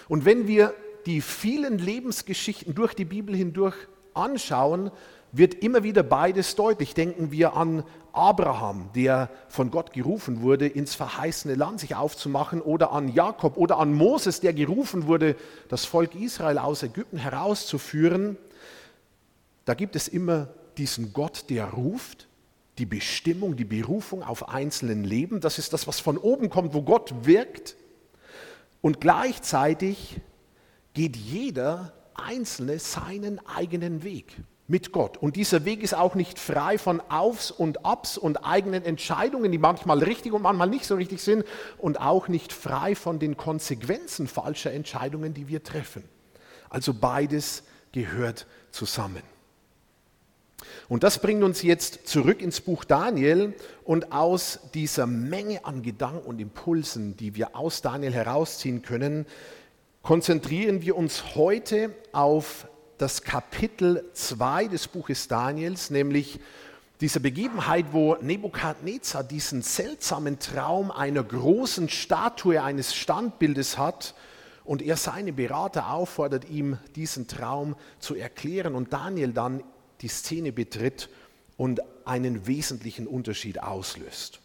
Und 0.08 0.24
wenn 0.24 0.48
wir 0.48 0.72
die 1.04 1.20
vielen 1.20 1.78
Lebensgeschichten 1.78 2.74
durch 2.74 2.94
die 2.94 3.04
Bibel 3.04 3.36
hindurch 3.36 3.76
anschauen, 4.14 4.90
wird 5.32 5.54
immer 5.54 5.82
wieder 5.82 6.02
beides 6.02 6.56
deutlich. 6.56 6.94
Denken 6.94 7.30
wir 7.30 7.54
an 7.54 7.84
Abraham, 8.12 8.90
der 8.94 9.30
von 9.48 9.70
Gott 9.70 9.92
gerufen 9.92 10.42
wurde, 10.42 10.66
ins 10.66 10.94
verheißene 10.94 11.54
Land 11.54 11.80
sich 11.80 11.94
aufzumachen, 11.94 12.60
oder 12.60 12.92
an 12.92 13.08
Jakob 13.08 13.56
oder 13.56 13.78
an 13.78 13.92
Moses, 13.92 14.40
der 14.40 14.52
gerufen 14.52 15.06
wurde, 15.06 15.36
das 15.68 15.84
Volk 15.84 16.14
Israel 16.14 16.58
aus 16.58 16.82
Ägypten 16.82 17.18
herauszuführen. 17.18 18.36
Da 19.64 19.74
gibt 19.74 19.96
es 19.96 20.08
immer 20.08 20.48
diesen 20.78 21.12
Gott, 21.12 21.50
der 21.50 21.66
ruft, 21.70 22.28
die 22.78 22.86
Bestimmung, 22.86 23.56
die 23.56 23.64
Berufung 23.64 24.22
auf 24.22 24.48
einzelnen 24.48 25.04
Leben. 25.04 25.40
Das 25.40 25.58
ist 25.58 25.72
das, 25.72 25.86
was 25.86 26.00
von 26.00 26.16
oben 26.16 26.48
kommt, 26.48 26.74
wo 26.74 26.82
Gott 26.82 27.12
wirkt. 27.22 27.76
Und 28.80 29.00
gleichzeitig 29.00 30.20
geht 30.94 31.16
jeder 31.16 31.92
Einzelne 32.14 32.78
seinen 32.78 33.44
eigenen 33.46 34.04
Weg 34.04 34.36
mit 34.68 34.92
Gott. 34.92 35.16
Und 35.16 35.34
dieser 35.34 35.64
Weg 35.64 35.82
ist 35.82 35.94
auch 35.94 36.14
nicht 36.14 36.38
frei 36.38 36.78
von 36.78 37.00
Aufs 37.08 37.50
und 37.50 37.84
Abs 37.84 38.18
und 38.18 38.44
eigenen 38.44 38.84
Entscheidungen, 38.84 39.50
die 39.50 39.58
manchmal 39.58 39.98
richtig 39.98 40.34
und 40.34 40.42
manchmal 40.42 40.68
nicht 40.68 40.84
so 40.84 40.94
richtig 40.94 41.22
sind, 41.22 41.44
und 41.78 42.00
auch 42.00 42.28
nicht 42.28 42.52
frei 42.52 42.94
von 42.94 43.18
den 43.18 43.36
Konsequenzen 43.36 44.28
falscher 44.28 44.72
Entscheidungen, 44.72 45.32
die 45.34 45.48
wir 45.48 45.64
treffen. 45.64 46.04
Also 46.68 46.92
beides 46.92 47.64
gehört 47.92 48.46
zusammen. 48.70 49.22
Und 50.88 51.02
das 51.02 51.20
bringt 51.20 51.42
uns 51.44 51.62
jetzt 51.62 52.06
zurück 52.06 52.42
ins 52.42 52.60
Buch 52.60 52.84
Daniel 52.84 53.54
und 53.84 54.12
aus 54.12 54.60
dieser 54.74 55.06
Menge 55.06 55.64
an 55.64 55.82
Gedanken 55.82 56.26
und 56.26 56.40
Impulsen, 56.40 57.16
die 57.16 57.34
wir 57.36 57.56
aus 57.56 57.80
Daniel 57.80 58.12
herausziehen 58.12 58.82
können, 58.82 59.24
konzentrieren 60.02 60.82
wir 60.82 60.96
uns 60.96 61.34
heute 61.36 61.94
auf 62.12 62.66
das 62.98 63.22
Kapitel 63.22 64.04
2 64.12 64.66
des 64.66 64.88
Buches 64.88 65.28
Daniels, 65.28 65.90
nämlich 65.90 66.40
diese 67.00 67.20
Begebenheit, 67.20 67.86
wo 67.92 68.16
Nebukadnezar 68.16 69.22
diesen 69.22 69.62
seltsamen 69.62 70.40
Traum 70.40 70.90
einer 70.90 71.22
großen 71.22 71.88
Statue, 71.88 72.60
eines 72.60 72.94
Standbildes 72.94 73.78
hat 73.78 74.14
und 74.64 74.82
er 74.82 74.96
seine 74.96 75.32
Berater 75.32 75.92
auffordert, 75.92 76.50
ihm 76.50 76.76
diesen 76.96 77.28
Traum 77.28 77.76
zu 78.00 78.16
erklären 78.16 78.74
und 78.74 78.92
Daniel 78.92 79.32
dann 79.32 79.62
die 80.00 80.08
Szene 80.08 80.50
betritt 80.50 81.08
und 81.56 81.80
einen 82.04 82.48
wesentlichen 82.48 83.06
Unterschied 83.06 83.62
auslöst. 83.62 84.40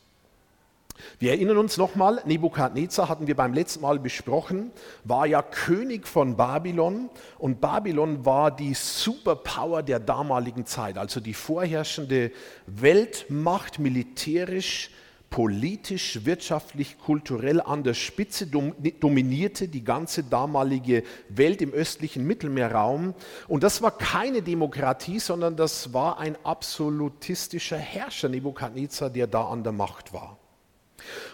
Wir 1.20 1.32
erinnern 1.32 1.58
uns 1.58 1.78
nochmal, 1.78 2.22
Nebukadnezar 2.26 3.10
hatten 3.10 3.28
wir 3.28 3.36
beim 3.36 3.54
letzten 3.54 3.82
Mal 3.82 4.00
besprochen, 4.00 4.72
war 5.04 5.26
ja 5.26 5.42
König 5.42 6.08
von 6.08 6.38
Babylon 6.38 7.10
und 7.40 7.62
Babylon 7.62 8.26
war 8.26 8.52
die 8.52 8.74
Superpower 8.74 9.84
der 9.84 10.00
damaligen 10.00 10.66
Zeit, 10.66 10.98
also 10.98 11.20
die 11.20 11.34
vorherrschende 11.34 12.32
Weltmacht 12.68 13.80
militärisch, 13.80 14.92
politisch, 15.34 16.26
wirtschaftlich, 16.26 17.00
kulturell 17.00 17.60
an 17.60 17.84
der 17.84 17.96
Spitze 17.96 18.46
dominierte 18.46 19.68
die 19.68 19.84
ganze 19.84 20.24
damalige 20.24 21.02
Welt 21.28 21.64
im 21.64 21.72
östlichen 21.72 22.28
Mittelmeerraum. 22.28 23.16
Und 23.48 23.64
das 23.64 23.82
war 23.82 23.98
keine 23.98 24.44
Demokratie, 24.44 25.18
sondern 25.18 25.56
das 25.56 25.92
war 25.92 26.20
ein 26.20 26.38
absolutistischer 26.44 27.80
Herrscher, 27.80 28.30
Nebukadnezar, 28.30 29.10
der 29.10 29.26
da 29.26 29.46
an 29.46 29.64
der 29.64 29.74
Macht 29.74 30.14
war. 30.14 30.38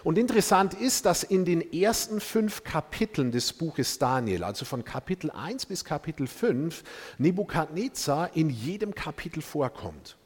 Und 0.04 0.18
interessant 0.18 0.74
ist, 0.74 1.06
dass 1.06 1.22
in 1.22 1.44
den 1.44 1.72
ersten 1.72 2.20
fünf 2.20 2.64
Kapiteln 2.64 3.32
des 3.32 3.52
Buches 3.52 3.98
Daniel, 3.98 4.44
also 4.44 4.64
von 4.64 4.84
Kapitel 4.84 5.30
1 5.30 5.66
bis 5.66 5.84
Kapitel 5.84 6.26
5, 6.26 6.82
Nebukadnezar 7.18 8.36
in 8.36 8.50
jedem 8.50 8.94
Kapitel 8.94 9.42
vorkommt. 9.42 10.16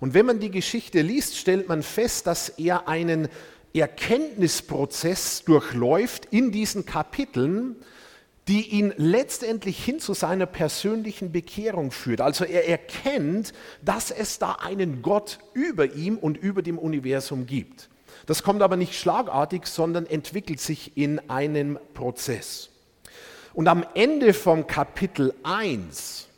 Und 0.00 0.14
wenn 0.14 0.26
man 0.26 0.40
die 0.40 0.50
Geschichte 0.50 1.00
liest, 1.00 1.36
stellt 1.36 1.68
man 1.68 1.82
fest, 1.82 2.26
dass 2.26 2.48
er 2.50 2.88
einen 2.88 3.28
Erkenntnisprozess 3.74 5.44
durchläuft 5.44 6.26
in 6.30 6.52
diesen 6.52 6.84
Kapiteln, 6.84 7.76
die 8.48 8.68
ihn 8.68 8.92
letztendlich 8.96 9.82
hin 9.82 10.00
zu 10.00 10.14
seiner 10.14 10.46
persönlichen 10.46 11.32
Bekehrung 11.32 11.90
führt. 11.90 12.20
Also 12.20 12.44
er 12.44 12.68
erkennt, 12.68 13.52
dass 13.82 14.10
es 14.10 14.38
da 14.38 14.52
einen 14.52 15.00
Gott 15.00 15.38
über 15.54 15.94
ihm 15.94 16.18
und 16.18 16.36
über 16.36 16.62
dem 16.62 16.78
Universum 16.78 17.46
gibt. 17.46 17.88
Das 18.26 18.42
kommt 18.42 18.62
aber 18.62 18.76
nicht 18.76 18.94
schlagartig, 18.94 19.66
sondern 19.66 20.06
entwickelt 20.06 20.60
sich 20.60 20.96
in 20.96 21.30
einem 21.30 21.78
Prozess. 21.94 22.70
Und 23.54 23.68
am 23.68 23.84
Ende 23.94 24.32
vom 24.32 24.66
Kapitel 24.66 25.34
1 25.42 26.28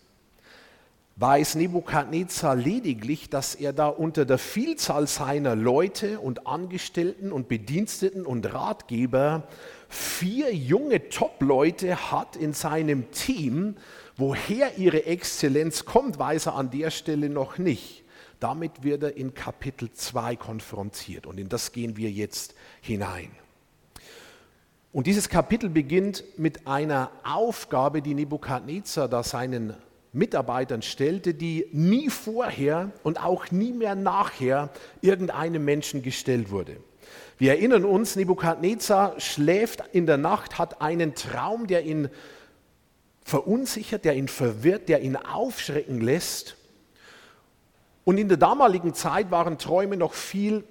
weiß 1.16 1.54
Nebukadnezar 1.54 2.56
lediglich, 2.56 3.30
dass 3.30 3.54
er 3.54 3.72
da 3.72 3.86
unter 3.86 4.24
der 4.24 4.38
Vielzahl 4.38 5.06
seiner 5.06 5.54
Leute 5.54 6.18
und 6.18 6.46
Angestellten 6.46 7.30
und 7.30 7.48
Bediensteten 7.48 8.26
und 8.26 8.52
Ratgeber 8.52 9.44
vier 9.88 10.52
junge 10.52 11.08
Top-Leute 11.08 12.10
hat 12.10 12.34
in 12.34 12.52
seinem 12.52 13.10
Team. 13.12 13.76
Woher 14.16 14.76
ihre 14.76 15.06
Exzellenz 15.06 15.84
kommt, 15.84 16.18
weiß 16.18 16.46
er 16.46 16.56
an 16.56 16.70
der 16.70 16.90
Stelle 16.90 17.28
noch 17.28 17.58
nicht. 17.58 18.03
Damit 18.44 18.82
wird 18.82 19.02
er 19.02 19.16
in 19.16 19.32
Kapitel 19.32 19.90
2 19.90 20.36
konfrontiert 20.36 21.26
und 21.26 21.40
in 21.40 21.48
das 21.48 21.72
gehen 21.72 21.96
wir 21.96 22.10
jetzt 22.10 22.54
hinein. 22.82 23.30
Und 24.92 25.06
dieses 25.06 25.30
Kapitel 25.30 25.70
beginnt 25.70 26.24
mit 26.36 26.66
einer 26.66 27.10
Aufgabe, 27.24 28.02
die 28.02 28.12
Nebukadnezar 28.12 29.08
da 29.08 29.22
seinen 29.22 29.72
Mitarbeitern 30.12 30.82
stellte, 30.82 31.32
die 31.32 31.68
nie 31.72 32.10
vorher 32.10 32.92
und 33.02 33.18
auch 33.18 33.50
nie 33.50 33.72
mehr 33.72 33.94
nachher 33.94 34.68
irgendeinem 35.00 35.64
Menschen 35.64 36.02
gestellt 36.02 36.50
wurde. 36.50 36.76
Wir 37.38 37.52
erinnern 37.52 37.86
uns, 37.86 38.14
Nebukadnezar 38.14 39.18
schläft 39.18 39.82
in 39.92 40.04
der 40.04 40.18
Nacht, 40.18 40.58
hat 40.58 40.82
einen 40.82 41.14
Traum, 41.14 41.66
der 41.66 41.86
ihn 41.86 42.10
verunsichert, 43.24 44.04
der 44.04 44.16
ihn 44.16 44.28
verwirrt, 44.28 44.90
der 44.90 45.00
ihn 45.00 45.16
aufschrecken 45.16 46.02
lässt. 46.02 46.58
Und 48.04 48.18
in 48.18 48.28
der 48.28 48.36
damaligen 48.36 48.94
Zeit 48.94 49.30
waren 49.30 49.58
Träume 49.58 49.96
noch 49.96 50.12
viel 50.12 50.64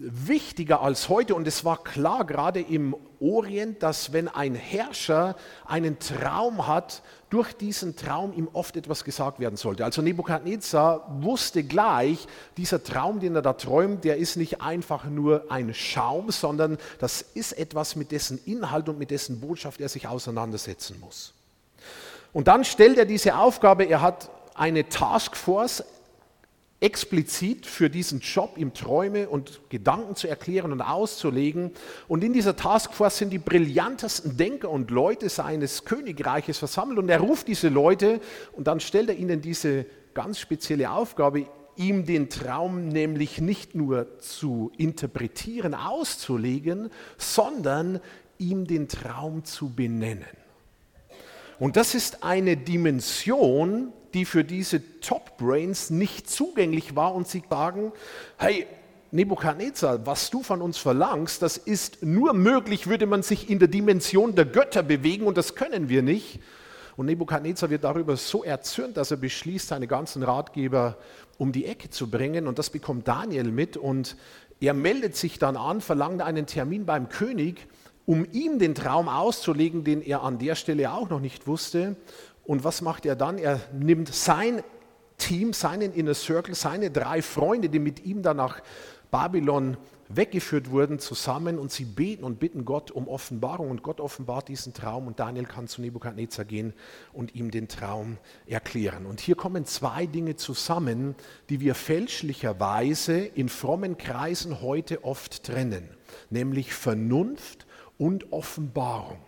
wichtiger 0.00 0.80
als 0.80 1.08
heute. 1.08 1.34
Und 1.34 1.46
es 1.46 1.64
war 1.64 1.82
klar, 1.82 2.24
gerade 2.24 2.60
im 2.60 2.96
Orient, 3.20 3.82
dass 3.82 4.12
wenn 4.12 4.28
ein 4.28 4.54
Herrscher 4.54 5.36
einen 5.66 5.98
Traum 5.98 6.66
hat, 6.66 7.02
durch 7.28 7.52
diesen 7.52 7.96
Traum 7.96 8.32
ihm 8.32 8.48
oft 8.52 8.76
etwas 8.76 9.04
gesagt 9.04 9.38
werden 9.40 9.56
sollte. 9.56 9.84
Also 9.84 10.02
Nebukadnezar 10.02 11.06
wusste 11.22 11.62
gleich, 11.62 12.26
dieser 12.56 12.82
Traum, 12.82 13.20
den 13.20 13.36
er 13.36 13.42
da 13.42 13.52
träumt, 13.52 14.04
der 14.04 14.16
ist 14.16 14.36
nicht 14.36 14.62
einfach 14.62 15.04
nur 15.04 15.44
ein 15.50 15.74
Schaum, 15.74 16.30
sondern 16.30 16.78
das 16.98 17.22
ist 17.22 17.52
etwas, 17.52 17.94
mit 17.94 18.10
dessen 18.10 18.42
Inhalt 18.46 18.88
und 18.88 18.98
mit 18.98 19.10
dessen 19.10 19.40
Botschaft 19.40 19.80
er 19.80 19.88
sich 19.88 20.08
auseinandersetzen 20.08 20.98
muss. 21.00 21.34
Und 22.32 22.48
dann 22.48 22.64
stellt 22.64 22.98
er 22.98 23.04
diese 23.04 23.36
Aufgabe, 23.36 23.84
er 23.84 24.00
hat 24.00 24.30
eine 24.54 24.88
Taskforce 24.88 25.84
explizit 26.80 27.66
für 27.66 27.90
diesen 27.90 28.20
Job 28.20 28.56
ihm 28.56 28.72
Träume 28.72 29.28
und 29.28 29.60
Gedanken 29.68 30.16
zu 30.16 30.28
erklären 30.28 30.72
und 30.72 30.80
auszulegen. 30.80 31.72
Und 32.08 32.24
in 32.24 32.32
dieser 32.32 32.56
Taskforce 32.56 33.18
sind 33.18 33.30
die 33.30 33.38
brillantesten 33.38 34.38
Denker 34.38 34.70
und 34.70 34.90
Leute 34.90 35.28
seines 35.28 35.84
Königreiches 35.84 36.58
versammelt. 36.58 36.98
Und 36.98 37.10
er 37.10 37.20
ruft 37.20 37.48
diese 37.48 37.68
Leute 37.68 38.20
und 38.52 38.66
dann 38.66 38.80
stellt 38.80 39.10
er 39.10 39.16
ihnen 39.16 39.42
diese 39.42 39.84
ganz 40.14 40.38
spezielle 40.38 40.90
Aufgabe, 40.90 41.46
ihm 41.76 42.06
den 42.06 42.30
Traum 42.30 42.88
nämlich 42.88 43.40
nicht 43.40 43.74
nur 43.74 44.18
zu 44.18 44.72
interpretieren, 44.76 45.74
auszulegen, 45.74 46.90
sondern 47.18 48.00
ihm 48.38 48.66
den 48.66 48.88
Traum 48.88 49.44
zu 49.44 49.70
benennen. 49.70 50.24
Und 51.58 51.76
das 51.76 51.94
ist 51.94 52.24
eine 52.24 52.56
Dimension, 52.56 53.92
die 54.14 54.24
für 54.24 54.44
diese 54.44 55.00
Top-Brains 55.00 55.90
nicht 55.90 56.28
zugänglich 56.28 56.96
war 56.96 57.14
und 57.14 57.28
sie 57.28 57.42
sagen, 57.48 57.92
hey, 58.38 58.66
Nebukadnezar, 59.12 60.06
was 60.06 60.30
du 60.30 60.42
von 60.42 60.62
uns 60.62 60.78
verlangst, 60.78 61.42
das 61.42 61.56
ist 61.56 62.02
nur 62.02 62.32
möglich, 62.32 62.86
würde 62.86 63.06
man 63.06 63.22
sich 63.22 63.50
in 63.50 63.58
der 63.58 63.68
Dimension 63.68 64.36
der 64.36 64.44
Götter 64.44 64.84
bewegen 64.84 65.26
und 65.26 65.36
das 65.36 65.56
können 65.56 65.88
wir 65.88 66.02
nicht. 66.02 66.40
Und 66.96 67.06
Nebukadnezar 67.06 67.70
wird 67.70 67.82
darüber 67.82 68.16
so 68.16 68.44
erzürnt, 68.44 68.96
dass 68.96 69.10
er 69.10 69.16
beschließt, 69.16 69.68
seine 69.68 69.88
ganzen 69.88 70.22
Ratgeber 70.22 70.96
um 71.38 71.50
die 71.50 71.64
Ecke 71.64 71.90
zu 71.90 72.08
bringen 72.08 72.46
und 72.46 72.58
das 72.58 72.70
bekommt 72.70 73.08
Daniel 73.08 73.50
mit 73.50 73.76
und 73.76 74.16
er 74.60 74.74
meldet 74.74 75.16
sich 75.16 75.38
dann 75.38 75.56
an, 75.56 75.80
verlangt 75.80 76.20
einen 76.22 76.46
Termin 76.46 76.84
beim 76.84 77.08
König, 77.08 77.66
um 78.06 78.26
ihm 78.32 78.58
den 78.58 78.74
Traum 78.74 79.08
auszulegen, 79.08 79.84
den 79.84 80.02
er 80.02 80.22
an 80.22 80.38
der 80.38 80.54
Stelle 80.54 80.92
auch 80.92 81.08
noch 81.08 81.20
nicht 81.20 81.46
wusste. 81.46 81.96
Und 82.50 82.64
was 82.64 82.82
macht 82.82 83.06
er 83.06 83.14
dann? 83.14 83.38
Er 83.38 83.60
nimmt 83.72 84.12
sein 84.12 84.64
Team, 85.18 85.52
seinen 85.52 85.92
Inner 85.92 86.14
Circle, 86.14 86.56
seine 86.56 86.90
drei 86.90 87.22
Freunde, 87.22 87.68
die 87.68 87.78
mit 87.78 88.04
ihm 88.04 88.24
dann 88.24 88.38
nach 88.38 88.60
Babylon 89.12 89.76
weggeführt 90.08 90.72
wurden, 90.72 90.98
zusammen 90.98 91.60
und 91.60 91.70
sie 91.70 91.84
beten 91.84 92.24
und 92.24 92.40
bitten 92.40 92.64
Gott 92.64 92.90
um 92.90 93.06
Offenbarung 93.06 93.70
und 93.70 93.84
Gott 93.84 94.00
offenbart 94.00 94.48
diesen 94.48 94.74
Traum 94.74 95.06
und 95.06 95.20
Daniel 95.20 95.44
kann 95.44 95.68
zu 95.68 95.80
Nebukadnezar 95.80 96.44
gehen 96.44 96.72
und 97.12 97.36
ihm 97.36 97.52
den 97.52 97.68
Traum 97.68 98.18
erklären. 98.48 99.06
Und 99.06 99.20
hier 99.20 99.36
kommen 99.36 99.64
zwei 99.64 100.06
Dinge 100.06 100.34
zusammen, 100.34 101.14
die 101.50 101.60
wir 101.60 101.76
fälschlicherweise 101.76 103.16
in 103.16 103.48
frommen 103.48 103.96
Kreisen 103.96 104.60
heute 104.60 105.04
oft 105.04 105.44
trennen, 105.44 105.88
nämlich 106.30 106.74
Vernunft 106.74 107.64
und 107.96 108.32
Offenbarung. 108.32 109.20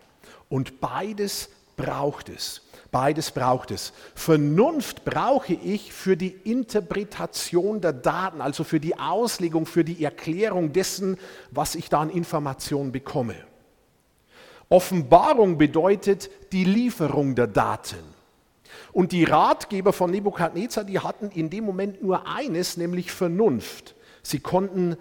Und 0.49 0.81
beides 0.81 1.51
braucht 1.77 2.29
es. 2.29 2.63
Beides 2.91 3.31
braucht 3.31 3.71
es. 3.71 3.93
Vernunft 4.15 5.05
brauche 5.05 5.55
ich 5.55 5.93
für 5.93 6.17
die 6.17 6.37
Interpretation 6.45 7.81
der 7.81 7.95
Daten, 7.95 8.43
also 8.43 8.65
für 8.65 8.81
die 8.81 8.99
Auslegung, 8.99 9.65
für 9.65 9.83
die 9.83 10.05
Erklärung 10.05 10.73
dessen, 10.73 11.19
was 11.51 11.75
ich 11.75 11.89
da 11.89 12.01
an 12.01 12.11
Informationen 12.11 12.93
bekomme. 12.93 13.37
Offenbarung 14.69 15.59
bedeutet 15.59 16.31
die 16.53 16.65
Lieferung 16.65 17.35
der 17.35 17.47
Daten. 17.47 17.97
Und 18.93 19.13
die 19.13 19.25
Ratgeber 19.25 19.93
von 19.93 20.11
Nebukadnezar, 20.11 20.85
die 20.85 20.99
hatten 20.99 21.31
in 21.31 21.49
dem 21.49 21.65
Moment 21.65 22.03
nur 22.03 22.27
eines, 22.27 22.77
nämlich 22.77 23.11
Vernunft. 23.11 23.95
Sie 24.23 24.41
konnten 24.41 24.97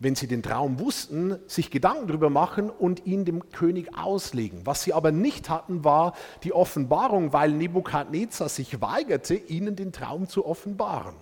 wenn 0.00 0.14
sie 0.14 0.28
den 0.28 0.42
Traum 0.42 0.78
wussten, 0.78 1.38
sich 1.48 1.70
Gedanken 1.70 2.06
darüber 2.06 2.30
machen 2.30 2.70
und 2.70 3.06
ihn 3.06 3.24
dem 3.24 3.50
König 3.50 3.96
auslegen. 3.96 4.60
Was 4.64 4.82
sie 4.82 4.92
aber 4.92 5.10
nicht 5.10 5.48
hatten, 5.48 5.84
war 5.84 6.14
die 6.44 6.52
Offenbarung, 6.52 7.32
weil 7.32 7.50
Nebukadnezar 7.50 8.48
sich 8.48 8.80
weigerte, 8.80 9.34
ihnen 9.34 9.74
den 9.74 9.92
Traum 9.92 10.28
zu 10.28 10.46
offenbaren. 10.46 11.16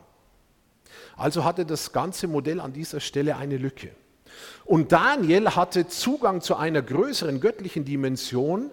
Also 1.17 1.45
hatte 1.45 1.65
das 1.65 1.93
ganze 1.93 2.29
Modell 2.29 2.61
an 2.61 2.73
dieser 2.73 3.01
Stelle 3.01 3.37
eine 3.37 3.57
Lücke. 3.57 3.91
Und 4.65 4.93
Daniel 4.93 5.51
hatte 5.51 5.89
Zugang 5.89 6.43
zu 6.43 6.57
einer 6.57 6.83
größeren 6.83 7.41
göttlichen 7.41 7.85
Dimension, 7.85 8.71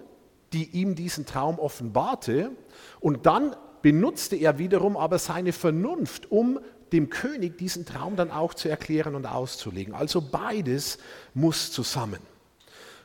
die 0.52 0.70
ihm 0.72 0.96
diesen 0.96 1.26
Traum 1.26 1.60
offenbarte. 1.60 2.52
Und 3.00 3.26
dann 3.26 3.56
benutzte 3.82 4.36
er 4.36 4.58
wiederum 4.58 4.98
aber 4.98 5.20
seine 5.20 5.54
Vernunft, 5.54 6.32
um 6.32 6.60
dem 6.94 7.10
König 7.10 7.58
diesen 7.58 7.86
Traum 7.86 8.16
dann 8.16 8.32
auch 8.32 8.54
zu 8.54 8.70
erklären 8.70 9.16
und 9.16 9.26
auszulegen. 9.26 9.94
Also 9.94 10.22
beides 10.22 11.00
muss 11.34 11.72
zusammen. 11.72 12.20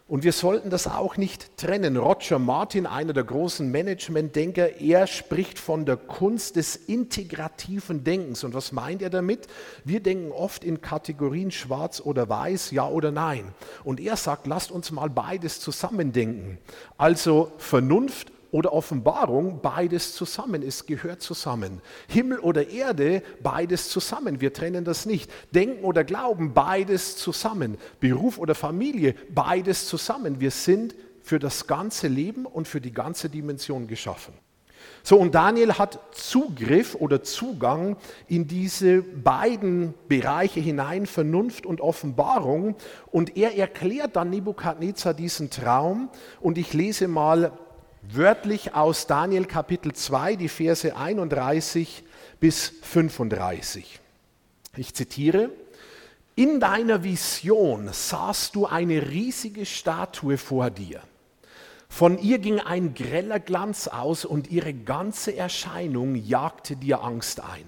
Und 0.08 0.24
wir 0.24 0.32
sollten 0.32 0.70
das 0.70 0.86
auch 0.86 1.18
nicht 1.18 1.58
trennen. 1.58 1.98
Roger 1.98 2.38
Martin, 2.38 2.86
einer 2.86 3.12
der 3.12 3.24
großen 3.24 3.70
Management-Denker, 3.70 4.80
er 4.80 5.06
spricht 5.06 5.58
von 5.58 5.84
der 5.84 5.98
Kunst 5.98 6.56
des 6.56 6.76
integrativen 6.76 8.04
Denkens. 8.04 8.42
Und 8.42 8.54
was 8.54 8.72
meint 8.72 9.02
er 9.02 9.10
damit? 9.10 9.48
Wir 9.84 10.00
denken 10.00 10.32
oft 10.32 10.64
in 10.64 10.80
Kategorien 10.80 11.50
schwarz 11.50 12.00
oder 12.00 12.26
weiß, 12.26 12.70
ja 12.70 12.88
oder 12.88 13.10
nein. 13.10 13.52
Und 13.84 14.00
er 14.00 14.16
sagt, 14.16 14.46
lasst 14.46 14.70
uns 14.70 14.90
mal 14.92 15.10
beides 15.10 15.60
zusammendenken. 15.60 16.56
Also 16.96 17.52
Vernunft 17.58 18.32
oder 18.50 18.72
Offenbarung, 18.72 19.60
beides 19.60 20.14
zusammen. 20.14 20.62
Es 20.62 20.86
gehört 20.86 21.22
zusammen. 21.22 21.80
Himmel 22.08 22.38
oder 22.38 22.68
Erde, 22.68 23.22
beides 23.42 23.88
zusammen. 23.88 24.40
Wir 24.40 24.52
trennen 24.52 24.84
das 24.84 25.06
nicht. 25.06 25.30
Denken 25.54 25.84
oder 25.84 26.04
Glauben, 26.04 26.54
beides 26.54 27.16
zusammen. 27.16 27.76
Beruf 28.00 28.38
oder 28.38 28.54
Familie, 28.54 29.14
beides 29.34 29.86
zusammen. 29.86 30.40
Wir 30.40 30.50
sind 30.50 30.94
für 31.22 31.38
das 31.38 31.66
ganze 31.66 32.08
Leben 32.08 32.46
und 32.46 32.66
für 32.66 32.80
die 32.80 32.92
ganze 32.92 33.28
Dimension 33.28 33.86
geschaffen. 33.86 34.32
So, 35.02 35.18
und 35.18 35.34
Daniel 35.34 35.74
hat 35.74 36.00
Zugriff 36.12 36.94
oder 36.94 37.22
Zugang 37.22 37.96
in 38.26 38.46
diese 38.46 39.02
beiden 39.02 39.94
Bereiche 40.08 40.60
hinein, 40.60 41.06
Vernunft 41.06 41.66
und 41.66 41.80
Offenbarung. 41.80 42.76
Und 43.10 43.36
er 43.36 43.56
erklärt 43.56 44.16
dann 44.16 44.30
Nebukadnezar 44.30 45.14
diesen 45.14 45.50
Traum. 45.50 46.10
Und 46.40 46.58
ich 46.58 46.74
lese 46.74 47.08
mal 47.08 47.52
wörtlich 48.14 48.74
aus 48.74 49.06
Daniel 49.06 49.44
Kapitel 49.44 49.92
2, 49.92 50.36
die 50.36 50.48
Verse 50.48 50.96
31 50.96 52.04
bis 52.40 52.72
35. 52.82 54.00
Ich 54.76 54.94
zitiere, 54.94 55.50
in 56.34 56.60
deiner 56.60 57.02
Vision 57.02 57.88
sahst 57.92 58.54
du 58.54 58.66
eine 58.66 59.10
riesige 59.10 59.66
Statue 59.66 60.38
vor 60.38 60.70
dir. 60.70 61.00
Von 61.88 62.18
ihr 62.18 62.38
ging 62.38 62.60
ein 62.60 62.94
greller 62.94 63.40
Glanz 63.40 63.88
aus 63.88 64.24
und 64.24 64.50
ihre 64.50 64.72
ganze 64.72 65.36
Erscheinung 65.36 66.14
jagte 66.14 66.76
dir 66.76 67.02
Angst 67.02 67.40
ein. 67.40 67.64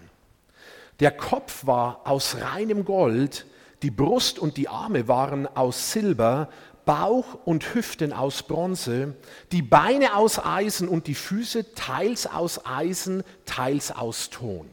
Der 1.00 1.10
Kopf 1.10 1.66
war 1.66 2.02
aus 2.04 2.36
reinem 2.40 2.84
Gold, 2.84 3.46
die 3.82 3.90
Brust 3.90 4.38
und 4.38 4.58
die 4.58 4.68
Arme 4.68 5.08
waren 5.08 5.46
aus 5.46 5.92
Silber, 5.92 6.50
Bauch 6.90 7.38
und 7.44 7.72
Hüften 7.72 8.12
aus 8.12 8.42
Bronze, 8.42 9.14
die 9.52 9.62
Beine 9.62 10.16
aus 10.16 10.44
Eisen 10.44 10.88
und 10.88 11.06
die 11.06 11.14
Füße 11.14 11.76
teils 11.76 12.26
aus 12.26 12.66
Eisen, 12.66 13.22
teils 13.46 13.92
aus 13.92 14.28
Ton. 14.28 14.68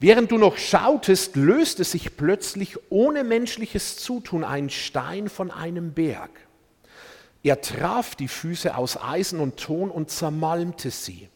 Während 0.00 0.30
du 0.30 0.38
noch 0.38 0.56
schautest, 0.56 1.36
löste 1.36 1.84
sich 1.84 2.16
plötzlich 2.16 2.78
ohne 2.88 3.24
menschliches 3.24 3.98
Zutun 3.98 4.42
ein 4.42 4.70
Stein 4.70 5.28
von 5.28 5.50
einem 5.50 5.92
Berg. 5.92 6.30
Er 7.42 7.60
traf 7.60 8.14
die 8.14 8.28
Füße 8.28 8.74
aus 8.74 8.96
Eisen 8.96 9.40
und 9.40 9.58
Ton 9.58 9.90
und 9.90 10.08
zermalmte 10.08 10.90
sie. 10.90 11.28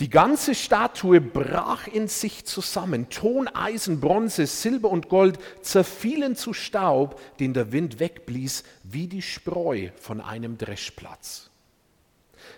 Die 0.00 0.10
ganze 0.10 0.54
Statue 0.54 1.20
brach 1.20 1.86
in 1.86 2.08
sich 2.08 2.44
zusammen. 2.44 3.08
Ton, 3.10 3.48
Eisen, 3.48 4.00
Bronze, 4.00 4.46
Silber 4.46 4.90
und 4.90 5.08
Gold 5.08 5.38
zerfielen 5.62 6.36
zu 6.36 6.52
Staub, 6.52 7.20
den 7.38 7.54
der 7.54 7.72
Wind 7.72 8.00
wegblies, 8.00 8.64
wie 8.82 9.06
die 9.06 9.22
Spreu 9.22 9.90
von 10.00 10.20
einem 10.20 10.58
Dreschplatz. 10.58 11.50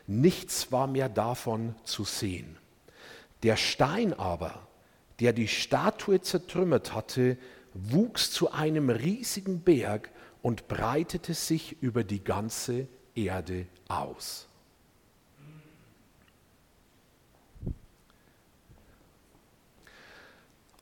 Nichts 0.06 0.72
war 0.72 0.86
mehr 0.86 1.08
davon 1.08 1.74
zu 1.84 2.04
sehen. 2.04 2.56
Der 3.42 3.56
Stein 3.56 4.12
aber, 4.14 4.66
der 5.20 5.32
die 5.32 5.48
Statue 5.48 6.20
zertrümmert 6.20 6.94
hatte, 6.94 7.36
wuchs 7.74 8.30
zu 8.30 8.50
einem 8.52 8.90
riesigen 8.90 9.60
Berg 9.60 10.10
und 10.42 10.68
breitete 10.68 11.34
sich 11.34 11.76
über 11.82 12.04
die 12.04 12.24
ganze 12.24 12.88
Erde 13.14 13.66
aus. 13.88 14.48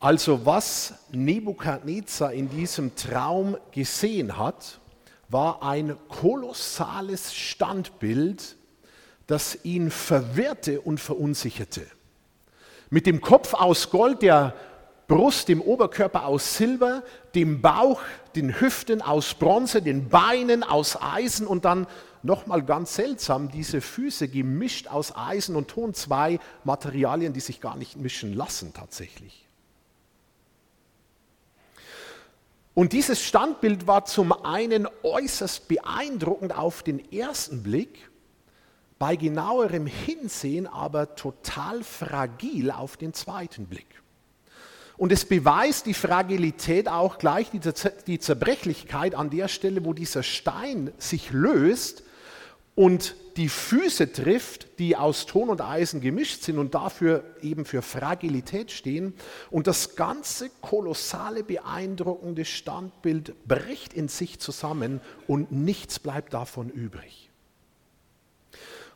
Also 0.04 0.44
was 0.44 0.92
Nebukadnezar 1.12 2.34
in 2.34 2.50
diesem 2.50 2.94
Traum 2.94 3.56
gesehen 3.72 4.36
hat, 4.36 4.78
war 5.30 5.62
ein 5.62 5.96
kolossales 6.10 7.32
Standbild, 7.32 8.56
das 9.26 9.64
ihn 9.64 9.90
verwirrte 9.90 10.82
und 10.82 11.00
verunsicherte. 11.00 11.86
Mit 12.90 13.06
dem 13.06 13.22
Kopf 13.22 13.54
aus 13.54 13.88
Gold, 13.88 14.20
der 14.20 14.54
Brust, 15.08 15.48
dem 15.48 15.62
Oberkörper 15.62 16.26
aus 16.26 16.58
Silber, 16.58 17.02
dem 17.34 17.62
Bauch, 17.62 18.02
den 18.36 18.60
Hüften 18.60 19.00
aus 19.00 19.32
Bronze, 19.32 19.80
den 19.80 20.10
Beinen 20.10 20.64
aus 20.64 21.00
Eisen 21.00 21.46
und 21.46 21.64
dann 21.64 21.86
nochmal 22.22 22.62
ganz 22.62 22.94
seltsam, 22.94 23.50
diese 23.50 23.80
Füße 23.80 24.28
gemischt 24.28 24.86
aus 24.86 25.16
Eisen 25.16 25.56
und 25.56 25.68
Ton, 25.68 25.94
zwei 25.94 26.40
Materialien, 26.62 27.32
die 27.32 27.40
sich 27.40 27.62
gar 27.62 27.76
nicht 27.78 27.96
mischen 27.96 28.34
lassen 28.34 28.74
tatsächlich. 28.74 29.43
Und 32.74 32.92
dieses 32.92 33.22
Standbild 33.22 33.86
war 33.86 34.04
zum 34.04 34.32
einen 34.32 34.88
äußerst 35.04 35.68
beeindruckend 35.68 36.56
auf 36.56 36.82
den 36.82 37.12
ersten 37.12 37.62
Blick, 37.62 38.10
bei 38.98 39.16
genauerem 39.16 39.86
Hinsehen 39.86 40.66
aber 40.66 41.14
total 41.14 41.84
fragil 41.84 42.70
auf 42.70 42.96
den 42.96 43.12
zweiten 43.12 43.66
Blick. 43.66 43.86
Und 44.96 45.12
es 45.12 45.24
beweist 45.24 45.86
die 45.86 45.94
Fragilität 45.94 46.88
auch 46.88 47.18
gleich, 47.18 47.50
die 48.06 48.18
Zerbrechlichkeit 48.18 49.14
an 49.14 49.30
der 49.30 49.48
Stelle, 49.48 49.84
wo 49.84 49.92
dieser 49.92 50.22
Stein 50.22 50.92
sich 50.98 51.32
löst 51.32 52.04
und 52.76 53.16
die 53.36 53.48
Füße 53.48 54.12
trifft, 54.12 54.78
die 54.78 54.96
aus 54.96 55.26
Ton 55.26 55.48
und 55.48 55.60
Eisen 55.60 56.00
gemischt 56.00 56.42
sind 56.42 56.58
und 56.58 56.74
dafür 56.74 57.24
eben 57.42 57.64
für 57.64 57.82
Fragilität 57.82 58.70
stehen. 58.70 59.14
Und 59.50 59.66
das 59.66 59.96
ganze 59.96 60.50
kolossale, 60.60 61.42
beeindruckende 61.42 62.44
Standbild 62.44 63.34
bricht 63.46 63.92
in 63.92 64.08
sich 64.08 64.38
zusammen 64.38 65.00
und 65.26 65.50
nichts 65.50 65.98
bleibt 65.98 66.34
davon 66.34 66.70
übrig. 66.70 67.30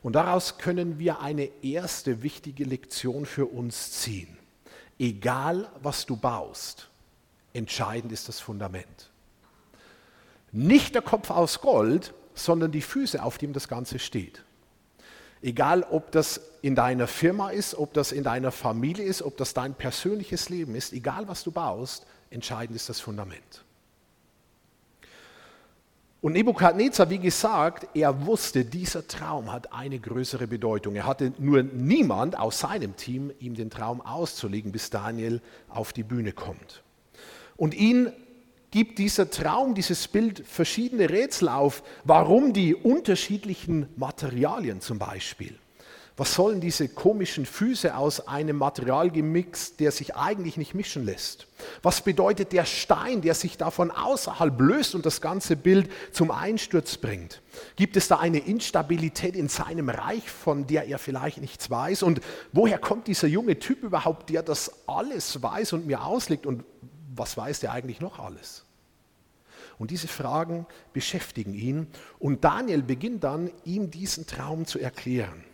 Und 0.03 0.13
daraus 0.13 0.59
können 0.59 0.99
wir 0.99 1.21
eine 1.21 1.51
erste 1.63 2.23
wichtige 2.23 2.65
Lektion 2.65 3.27
für 3.27 3.47
uns 3.47 3.93
ziehen. 3.93 4.37
Egal, 4.99 5.69
was 5.83 6.07
du 6.07 6.17
baust, 6.17 6.89
entscheidend 7.53 8.13
ist 8.13 8.29
das 8.29 8.39
Fundament. 8.41 9.11
Nicht 10.53 10.95
der 10.95 11.03
Kopf 11.03 11.31
aus 11.31 11.61
Gold, 11.61 12.15
sondern 12.39 12.73
die 12.73 12.83
Füße, 12.83 13.23
auf 13.23 13.39
denen 13.39 13.53
das 13.53 13.69
Ganze 13.69 13.99
steht. 13.99 14.45
Egal, 15.41 15.85
ob 15.91 16.11
das 16.11 16.41
in 16.63 16.75
deiner 16.75 17.07
Firma 17.07 17.51
ist, 17.51 17.77
ob 17.77 17.95
das 17.95 18.11
in 18.11 18.25
deiner 18.25 18.51
Familie 18.51 19.05
ist, 19.05 19.23
ob 19.23 19.37
das 19.37 19.55
dein 19.55 19.75
persönliches 19.75 20.49
Leben 20.49 20.75
ist, 20.75 20.93
egal 20.93 21.29
was 21.29 21.45
du 21.45 21.53
baust, 21.53 22.07
entscheidend 22.31 22.75
ist 22.75 22.89
das 22.89 23.01
Fundament. 23.01 23.65
Und 26.21 26.33
Nebukadnezar, 26.33 27.11
wie 27.11 27.21
gesagt, 27.21 27.87
er 27.95 28.27
wusste, 28.27 28.65
dieser 28.65 29.07
Traum 29.07 29.53
hat 29.53 29.73
eine 29.73 30.01
größere 30.01 30.49
Bedeutung. 30.49 30.97
Er 30.97 31.07
hatte 31.07 31.33
nur 31.39 31.63
niemand 31.63 32.37
aus 32.37 32.59
seinem 32.59 32.97
Team, 32.97 33.31
ihm 33.39 33.55
den 33.55 33.71
Traum 33.71 34.01
auszulegen, 34.01 34.73
bis 34.73 34.91
Daniel 34.91 35.41
auf 35.69 35.93
die 35.93 36.03
Bühne 36.03 36.33
kommt. 36.33 36.83
Und 37.57 37.73
ihn 37.73 38.13
gibt 38.71 38.99
dieser 38.99 39.31
Traum, 39.31 39.75
dieses 39.75 40.09
Bild 40.09 40.47
verschiedene 40.47 41.11
Rätsel 41.11 41.49
auf. 41.49 41.83
Warum 42.05 42.53
die 42.53 42.75
unterschiedlichen 42.75 43.89
Materialien 43.97 44.81
zum 44.81 44.99
Beispiel? 44.99 45.59
Was 46.19 46.35
sollen 46.35 46.61
diese 46.61 46.89
komischen 46.89 47.47
Füße 47.47 47.97
aus 47.97 48.27
einem 48.27 48.57
Material 48.57 49.09
gemixt, 49.09 49.79
der 49.79 49.93
sich 49.93 50.17
eigentlich 50.17 50.57
nicht 50.57 50.75
mischen 50.75 51.05
lässt? 51.05 51.47
Was 51.81 52.01
bedeutet 52.01 52.53
der 52.53 52.65
Stein, 52.65 53.23
der 53.23 53.35
sich 53.35 53.57
davon 53.57 53.93
außerhalb 53.93 54.61
löst 54.61 54.97
und 54.97 55.07
das 55.07 55.21
ganze 55.21 55.55
Bild 55.55 55.89
zum 56.11 56.33
Einsturz 56.33 56.97
bringt? 56.97 57.41
Gibt 57.77 57.97
es 57.97 58.09
da 58.09 58.17
eine 58.17 58.39
Instabilität 58.39 59.37
in 59.37 59.49
seinem 59.49 59.91
Reich, 59.91 60.29
von 60.29 60.67
der 60.67 60.89
er 60.89 60.99
vielleicht 60.99 61.41
nichts 61.41 61.71
weiß? 61.71 62.03
Und 62.03 62.21
woher 62.53 62.79
kommt 62.79 63.07
dieser 63.07 63.29
junge 63.29 63.61
Typ 63.61 63.85
überhaupt, 63.85 64.29
der 64.31 64.43
das 64.43 64.89
alles 64.89 65.41
weiß 65.41 65.73
und 65.73 65.87
mir 65.87 66.05
auslegt? 66.05 66.47
Und 66.47 66.65
was 67.19 67.37
weiß 67.37 67.61
der 67.61 67.73
eigentlich 67.73 68.01
noch 68.01 68.19
alles? 68.19 68.65
Und 69.79 69.91
diese 69.91 70.09
Fragen 70.09 70.67
beschäftigen 70.93 71.55
ihn. 71.55 71.87
Und 72.19 72.45
Daniel 72.45 72.83
beginnt 72.83 73.25
dann, 73.25 73.51
ihm 73.65 73.91
diesen 73.91 74.27
Traum 74.27 74.67
zu 74.67 74.79
erklären. 74.79 75.45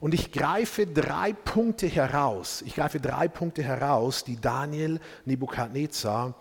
Und 0.00 0.14
ich 0.14 0.32
greife 0.32 0.86
drei 0.86 1.32
Punkte 1.32 1.86
heraus. 1.86 2.62
Ich 2.62 2.74
greife 2.74 3.00
drei 3.00 3.28
Punkte 3.28 3.62
heraus, 3.62 4.24
die 4.24 4.40
Daniel 4.40 5.00
Nebukadnezar 5.24 6.34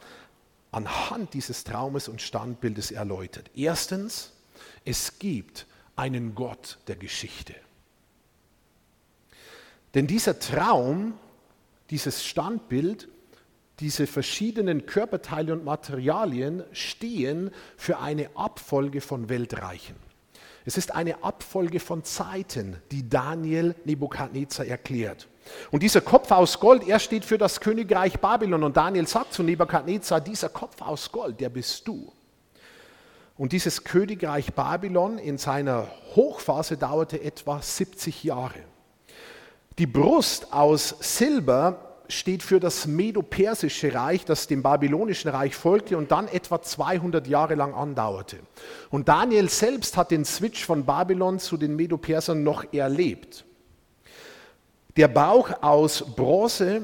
anhand 0.72 1.34
dieses 1.34 1.64
Traumes 1.64 2.08
und 2.08 2.22
Standbildes 2.22 2.92
erläutert. 2.92 3.52
Erstens, 3.56 4.32
es 4.86 5.20
gibt 5.20 5.68
einen 5.96 6.34
Gott 6.34 6.80
der 6.88 6.96
Geschichte. 6.96 7.54
Denn 9.94 10.08
dieser 10.08 10.40
Traum, 10.40 11.14
dieses 11.90 12.26
Standbild, 12.26 13.10
diese 13.82 14.08
verschiedenen 14.08 14.86
Körperteile 14.86 15.54
und 15.54 15.66
Materialien 15.66 16.64
stehen 16.72 17.52
für 17.76 18.00
eine 18.00 18.30
Abfolge 18.36 19.02
von 19.02 19.28
Weltreichen. 19.28 19.96
Es 20.64 20.78
ist 20.78 20.94
eine 20.94 21.24
Abfolge 21.24 21.80
von 21.80 22.04
Zeiten, 22.04 22.78
die 22.92 23.10
Daniel 23.10 23.76
Nebukadnezar 23.84 24.68
erklärt. 24.68 25.28
Und 25.72 25.82
dieser 25.82 26.02
Kopf 26.02 26.30
aus 26.30 26.60
Gold, 26.60 26.88
er 26.88 27.00
steht 27.00 27.26
für 27.26 27.40
das 27.40 27.60
Königreich 27.60 28.20
Babylon. 28.20 28.64
Und 28.64 28.78
Daniel 28.78 29.08
sagt 29.08 29.34
zu 29.34 29.42
Nebukadnezar, 29.42 30.22
dieser 30.22 30.50
Kopf 30.50 30.80
aus 30.82 31.12
Gold, 31.12 31.40
der 31.40 31.50
bist 31.50 31.88
du. 31.88 32.14
Und 33.38 33.54
dieses 33.54 33.84
Königreich 33.84 34.54
Babylon 34.54 35.18
in 35.18 35.40
seiner 35.40 35.88
Hochphase 36.16 36.78
dauerte 36.78 37.20
etwa 37.20 37.60
70 37.60 38.24
Jahre. 38.24 38.60
Die 39.80 39.88
Brust 39.88 40.54
aus 40.54 40.96
Silber 41.00 41.91
steht 42.12 42.44
für 42.44 42.60
das 42.60 42.88
Medo-Persische 42.88 43.94
Reich, 43.94 44.26
das 44.26 44.48
dem 44.48 44.62
Babylonischen 44.62 45.32
Reich 45.32 45.56
folgte 45.56 45.98
und 45.98 46.12
dann 46.12 46.28
etwa 46.28 46.62
200 46.62 47.28
Jahre 47.28 47.56
lang 47.56 47.74
andauerte. 47.74 48.38
Und 48.90 49.08
Daniel 49.08 49.50
selbst 49.50 49.98
hat 49.98 50.12
den 50.12 50.26
Switch 50.26 50.66
von 50.66 50.86
Babylon 50.86 51.40
zu 51.40 51.58
den 51.58 51.76
Medo-Persern 51.76 52.44
noch 52.44 52.74
erlebt. 52.74 53.46
Der 54.98 55.08
Bauch 55.08 55.64
aus 55.64 56.04
Bronze 56.16 56.82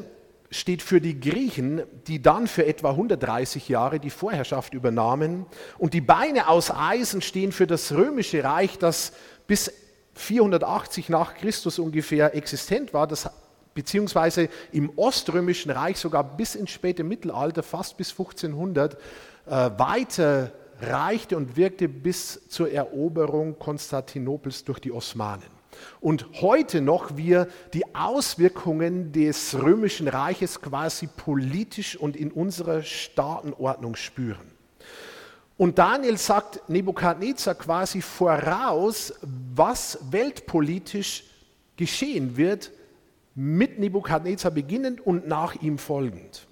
steht 0.49 0.81
für 0.81 1.01
die 1.01 1.19
Griechen, 1.19 1.83
die 2.07 2.21
dann 2.21 2.47
für 2.47 2.65
etwa 2.65 2.91
130 2.91 3.67
Jahre 3.67 3.99
die 3.99 4.09
Vorherrschaft 4.09 4.73
übernahmen. 4.73 5.45
Und 5.77 5.93
die 5.93 6.01
Beine 6.01 6.47
aus 6.47 6.71
Eisen 6.71 7.21
stehen 7.21 7.51
für 7.51 7.67
das 7.67 7.91
römische 7.91 8.43
Reich, 8.43 8.77
das 8.77 9.11
bis 9.45 9.73
480 10.13 11.09
nach 11.09 11.35
Christus 11.35 11.79
ungefähr 11.79 12.33
existent 12.33 12.93
war. 12.93 13.07
Das 13.07 13.29
beziehungsweise 13.77 14.49
im 14.71 14.91
Oströmischen 14.95 15.69
Reich 15.69 15.99
sogar 15.99 16.23
bis 16.23 16.55
ins 16.55 16.71
späte 16.71 17.03
Mittelalter, 17.03 17.61
fast 17.61 17.95
bis 17.95 18.09
1500, 18.09 18.95
äh, 18.95 18.99
weiter 19.77 20.51
reichte 20.81 21.37
und 21.37 21.55
wirkte 21.55 21.87
bis 21.87 22.41
zur 22.49 22.71
Eroberung 22.71 23.59
Konstantinopels 23.59 24.63
durch 24.63 24.79
die 24.79 24.91
Osmanen. 24.91 25.45
Und 26.01 26.25
heute 26.41 26.81
noch 26.81 27.17
wir 27.17 27.49
die 27.75 27.83
Auswirkungen 27.93 29.11
des 29.11 29.53
römischen 29.53 30.07
Reiches 30.07 30.59
quasi 30.59 31.05
politisch 31.05 31.95
und 31.95 32.15
in 32.15 32.31
unserer 32.31 32.81
Staatenordnung 32.81 33.95
spüren. 33.95 34.57
Und 35.55 35.77
Daniel 35.77 36.17
sagt 36.17 36.67
Nebukadnezar 36.67 37.53
quasi 37.53 38.01
voraus, 38.01 39.13
was 39.21 39.99
weltpolitisch 40.09 41.25
geschehen 41.75 42.37
wird, 42.37 42.71
mit 43.39 43.77
Nebukadnezar 43.77 44.49
beginnend 44.49 44.99
und 44.99 45.27
nach 45.27 45.53
ihm 45.61 45.77
folgend. 45.77 46.47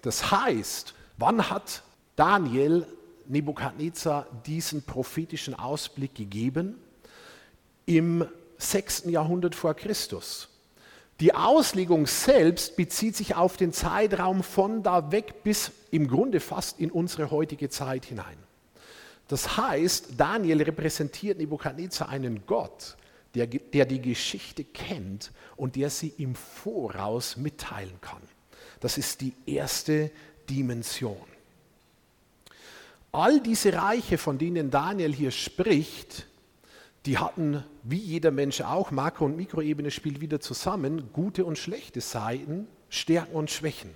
Das 0.00 0.30
heißt, 0.30 0.94
wann 1.18 1.50
hat 1.50 1.82
Daniel 2.16 2.86
Nebukadnezar 3.26 4.26
diesen 4.46 4.82
prophetischen 4.82 5.54
Ausblick 5.54 6.14
gegeben? 6.14 6.76
Im 7.84 8.26
6. 8.56 9.04
Jahrhundert 9.08 9.54
vor 9.54 9.74
Christus. 9.74 10.48
Die 11.20 11.34
Auslegung 11.34 12.06
selbst 12.06 12.76
bezieht 12.76 13.14
sich 13.14 13.34
auf 13.34 13.58
den 13.58 13.74
Zeitraum 13.74 14.42
von 14.42 14.82
da 14.82 15.12
weg 15.12 15.42
bis 15.44 15.72
im 15.90 16.08
Grunde 16.08 16.40
fast 16.40 16.80
in 16.80 16.90
unsere 16.90 17.30
heutige 17.30 17.68
Zeit 17.68 18.06
hinein. 18.06 18.38
Das 19.26 19.58
heißt, 19.58 20.14
Daniel 20.16 20.62
repräsentiert 20.62 21.36
Nebukadnezar 21.36 22.08
einen 22.08 22.46
Gott, 22.46 22.96
der, 23.34 23.46
der 23.46 23.86
die 23.86 24.00
Geschichte 24.00 24.64
kennt 24.64 25.32
und 25.56 25.76
der 25.76 25.90
sie 25.90 26.12
im 26.18 26.34
Voraus 26.34 27.36
mitteilen 27.36 28.00
kann. 28.00 28.22
Das 28.80 28.98
ist 28.98 29.20
die 29.20 29.34
erste 29.46 30.10
Dimension. 30.48 31.16
All 33.12 33.40
diese 33.40 33.72
Reiche, 33.72 34.18
von 34.18 34.38
denen 34.38 34.70
Daniel 34.70 35.14
hier 35.14 35.30
spricht, 35.30 36.26
die 37.06 37.18
hatten, 37.18 37.64
wie 37.82 37.96
jeder 37.96 38.30
Mensch 38.30 38.60
auch, 38.60 38.90
Makro- 38.90 39.24
und 39.24 39.36
Mikroebene 39.36 39.90
spielt 39.90 40.20
wieder 40.20 40.40
zusammen, 40.40 41.10
gute 41.12 41.44
und 41.44 41.58
schlechte 41.58 42.00
Seiten, 42.00 42.66
Stärken 42.90 43.34
und 43.34 43.50
Schwächen. 43.50 43.90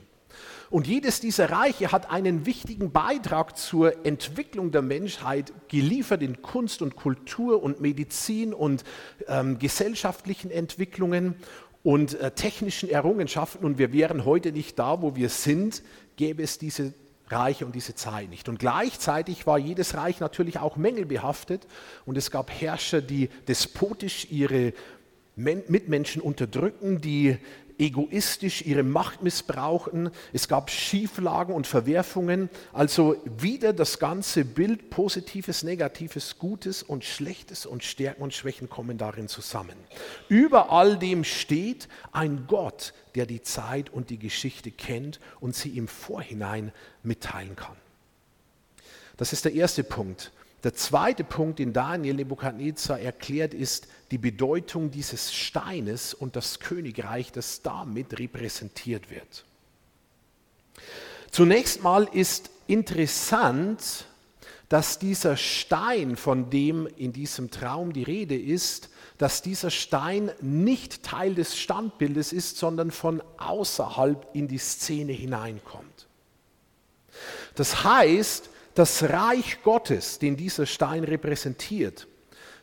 Und 0.73 0.87
jedes 0.87 1.21
dieser 1.21 1.51
Reiche 1.51 1.93
hat 1.93 2.11
einen 2.11 2.47
wichtigen 2.47 2.93
Beitrag 2.93 3.59
zur 3.59 4.07
Entwicklung 4.07 4.71
der 4.71 4.81
Menschheit 4.81 5.53
geliefert 5.69 6.23
in 6.23 6.41
Kunst 6.41 6.81
und 6.81 6.97
Kultur 6.97 7.63
und 7.63 7.83
Medizin 7.83 8.55
und 8.55 8.83
ähm, 9.29 9.59
gesellschaftlichen 9.59 10.51
Entwicklungen 10.51 11.35
und 11.83 12.19
äh, 12.19 12.31
technischen 12.31 12.89
Errungenschaften. 12.89 13.67
Und 13.67 13.77
wir 13.77 13.93
wären 13.93 14.25
heute 14.25 14.51
nicht 14.51 14.79
da, 14.79 15.03
wo 15.03 15.15
wir 15.15 15.29
sind, 15.29 15.83
gäbe 16.17 16.43
es 16.43 16.57
diese 16.57 16.95
Reiche 17.29 17.67
und 17.67 17.75
diese 17.75 17.95
Zeit 17.95 18.31
nicht. 18.31 18.49
Und 18.49 18.59
gleichzeitig 18.59 19.47
war 19.47 19.59
jedes 19.59 19.95
Reich 19.95 20.21
natürlich 20.21 20.59
auch 20.59 20.77
mängelbehaftet 20.77 21.67
und 22.07 22.17
es 22.17 22.31
gab 22.31 22.51
Herrscher, 22.51 23.03
die 23.03 23.29
despotisch 23.47 24.29
ihre 24.31 24.73
Mitmenschen 25.37 26.23
unterdrücken, 26.23 27.03
die 27.03 27.37
egoistisch 27.79 28.63
ihre 28.63 28.83
Macht 28.83 29.23
missbrauchten. 29.23 30.11
Es 30.33 30.49
gab 30.49 30.71
Schieflagen 30.71 31.55
und 31.55 31.67
Verwerfungen. 31.67 32.51
Also 32.73 33.17
wieder 33.25 33.73
das 33.73 33.99
ganze 33.99 34.45
Bild 34.45 34.91
Positives, 34.91 35.63
Negatives, 35.63 36.39
Gutes 36.39 36.83
und 36.83 37.05
Schlechtes 37.05 37.67
und 37.67 37.85
Stärken 37.85 38.23
und 38.23 38.35
Schwächen 38.35 38.69
kommen 38.69 38.99
darin 38.99 39.29
zusammen. 39.29 39.77
Über 40.29 40.71
all 40.71 40.99
dem 40.99 41.25
steht 41.25 41.89
ein 42.13 42.45
Gott, 42.47 42.95
der 43.15 43.27
die 43.27 43.43
Zeit 43.43 43.91
und 43.91 44.11
die 44.11 44.19
Geschichte 44.19 44.71
kennt 44.71 45.21
und 45.41 45.55
sie 45.55 45.77
im 45.77 45.89
Vorhinein 45.89 46.73
mitteilen 47.03 47.57
kann. 47.57 47.77
Das 49.17 49.33
ist 49.33 49.45
der 49.45 49.53
erste 49.53 49.85
Punkt. 49.85 50.33
Der 50.65 50.75
zweite 50.75 51.25
Punkt, 51.25 51.59
den 51.59 51.73
Daniel 51.73 52.15
Nebukadnezar 52.15 53.01
erklärt, 53.01 53.53
ist 53.53 53.89
die 54.13 54.19
Bedeutung 54.19 54.91
dieses 54.91 55.35
Steines 55.35 56.15
und 56.15 56.37
das 56.37 56.61
Königreich, 56.61 57.33
das 57.33 57.63
damit 57.63 58.19
repräsentiert 58.19 59.11
wird. 59.11 59.45
Zunächst 61.33 61.83
mal 61.83 62.09
ist 62.13 62.51
interessant, 62.69 64.07
dass 64.69 64.99
dieser 64.99 65.37
Stein, 65.37 66.17
von 66.17 66.49
dem 66.49 66.87
in 66.97 67.13
diesem 67.13 67.51
Traum 67.51 67.93
die 67.93 68.05
Rede 68.05 68.39
ist, 68.39 68.89
dass 69.19 69.43
dieser 69.43 69.71
Stein 69.71 70.31
nicht 70.41 71.03
Teil 71.03 71.35
des 71.35 71.59
Standbildes 71.59 72.33
ist, 72.33 72.57
sondern 72.57 72.91
von 72.91 73.23
außerhalb 73.37 74.29
in 74.33 74.49
die 74.49 74.59
Szene 74.59 75.13
hineinkommt. 75.13 76.07
Das 77.55 77.85
heißt, 77.85 78.49
das 78.75 79.03
Reich 79.03 79.63
Gottes, 79.63 80.19
den 80.19 80.37
dieser 80.37 80.67
Stein 80.67 81.05
repräsentiert, 81.05 82.07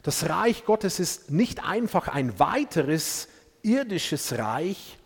Das 0.01 0.29
Reich 0.29 0.63
Gottes 0.65 0.99
ist 0.99 1.29
nicht 1.29 1.63
einfach 1.65 2.07
ein 2.07 2.39
weiteres 2.39 3.27
irdisches 3.63 4.37
Reich. 4.37 4.97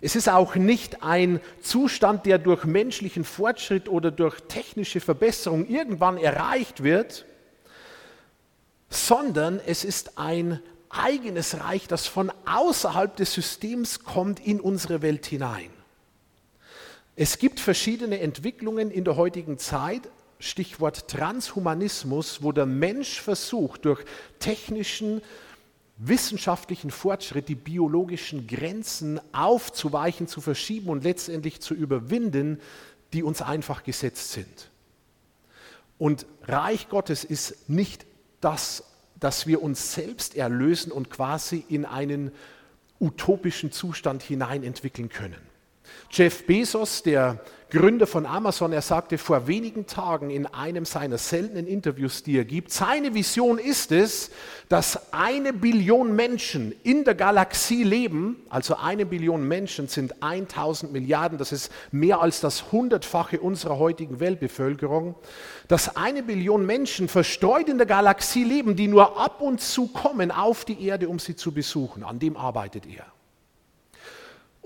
Es 0.00 0.16
ist 0.16 0.28
auch 0.28 0.54
nicht 0.54 1.02
ein 1.02 1.40
Zustand, 1.60 2.24
der 2.24 2.38
durch 2.38 2.64
menschlichen 2.64 3.24
Fortschritt 3.24 3.88
oder 3.88 4.10
durch 4.10 4.40
technische 4.48 5.00
Verbesserung 5.00 5.66
irgendwann 5.66 6.16
erreicht 6.16 6.82
wird, 6.82 7.26
sondern 8.88 9.60
es 9.66 9.84
ist 9.84 10.18
ein 10.18 10.62
eigenes 10.88 11.60
Reich, 11.60 11.86
das 11.88 12.06
von 12.06 12.32
außerhalb 12.46 13.14
des 13.16 13.34
Systems 13.34 14.04
kommt 14.04 14.40
in 14.40 14.60
unsere 14.60 15.02
Welt 15.02 15.26
hinein. 15.26 15.70
Es 17.16 17.38
gibt 17.38 17.60
verschiedene 17.60 18.20
Entwicklungen 18.20 18.90
in 18.90 19.04
der 19.04 19.16
heutigen 19.16 19.58
Zeit, 19.58 20.08
Stichwort 20.38 21.08
Transhumanismus, 21.08 22.42
wo 22.42 22.52
der 22.52 22.66
Mensch 22.66 23.20
versucht, 23.20 23.84
durch 23.84 24.04
technischen, 24.38 25.20
wissenschaftlichen 25.96 26.90
Fortschritt 26.90 27.48
die 27.48 27.56
biologischen 27.56 28.46
Grenzen 28.46 29.20
aufzuweichen, 29.32 30.28
zu 30.28 30.40
verschieben 30.40 30.88
und 30.90 31.02
letztendlich 31.02 31.60
zu 31.60 31.74
überwinden, 31.74 32.60
die 33.12 33.22
uns 33.22 33.42
einfach 33.42 33.82
gesetzt 33.82 34.32
sind. 34.32 34.70
Und 35.98 36.26
Reich 36.44 36.88
Gottes 36.88 37.24
ist 37.24 37.68
nicht 37.68 38.06
das, 38.40 38.84
dass 39.18 39.48
wir 39.48 39.62
uns 39.62 39.94
selbst 39.94 40.36
erlösen 40.36 40.92
und 40.92 41.10
quasi 41.10 41.64
in 41.68 41.84
einen 41.84 42.30
utopischen 43.00 43.72
Zustand 43.72 44.22
hinein 44.22 44.62
entwickeln 44.62 45.08
können. 45.08 45.40
Jeff 46.10 46.46
Bezos, 46.46 47.02
der 47.02 47.40
Gründer 47.70 48.06
von 48.06 48.24
Amazon, 48.24 48.72
er 48.72 48.80
sagte 48.80 49.18
vor 49.18 49.46
wenigen 49.46 49.86
Tagen 49.86 50.30
in 50.30 50.46
einem 50.46 50.86
seiner 50.86 51.18
seltenen 51.18 51.66
Interviews, 51.66 52.22
die 52.22 52.38
er 52.38 52.46
gibt, 52.46 52.72
seine 52.72 53.12
Vision 53.12 53.58
ist 53.58 53.92
es, 53.92 54.30
dass 54.70 55.12
eine 55.12 55.52
Billion 55.52 56.16
Menschen 56.16 56.72
in 56.82 57.04
der 57.04 57.14
Galaxie 57.14 57.82
leben, 57.82 58.36
also 58.48 58.76
eine 58.76 59.04
Billion 59.04 59.46
Menschen 59.46 59.86
sind 59.86 60.22
1000 60.22 60.92
Milliarden, 60.92 61.36
das 61.36 61.52
ist 61.52 61.70
mehr 61.92 62.22
als 62.22 62.40
das 62.40 62.72
hundertfache 62.72 63.38
unserer 63.38 63.78
heutigen 63.78 64.18
Weltbevölkerung, 64.18 65.14
dass 65.68 65.94
eine 65.94 66.22
Billion 66.22 66.64
Menschen 66.64 67.06
verstreut 67.06 67.68
in 67.68 67.76
der 67.76 67.86
Galaxie 67.86 68.44
leben, 68.44 68.76
die 68.76 68.88
nur 68.88 69.20
ab 69.20 69.42
und 69.42 69.60
zu 69.60 69.88
kommen 69.88 70.30
auf 70.30 70.64
die 70.64 70.86
Erde, 70.86 71.10
um 71.10 71.18
sie 71.18 71.36
zu 71.36 71.52
besuchen. 71.52 72.02
An 72.02 72.18
dem 72.18 72.38
arbeitet 72.38 72.86
er. 72.86 73.04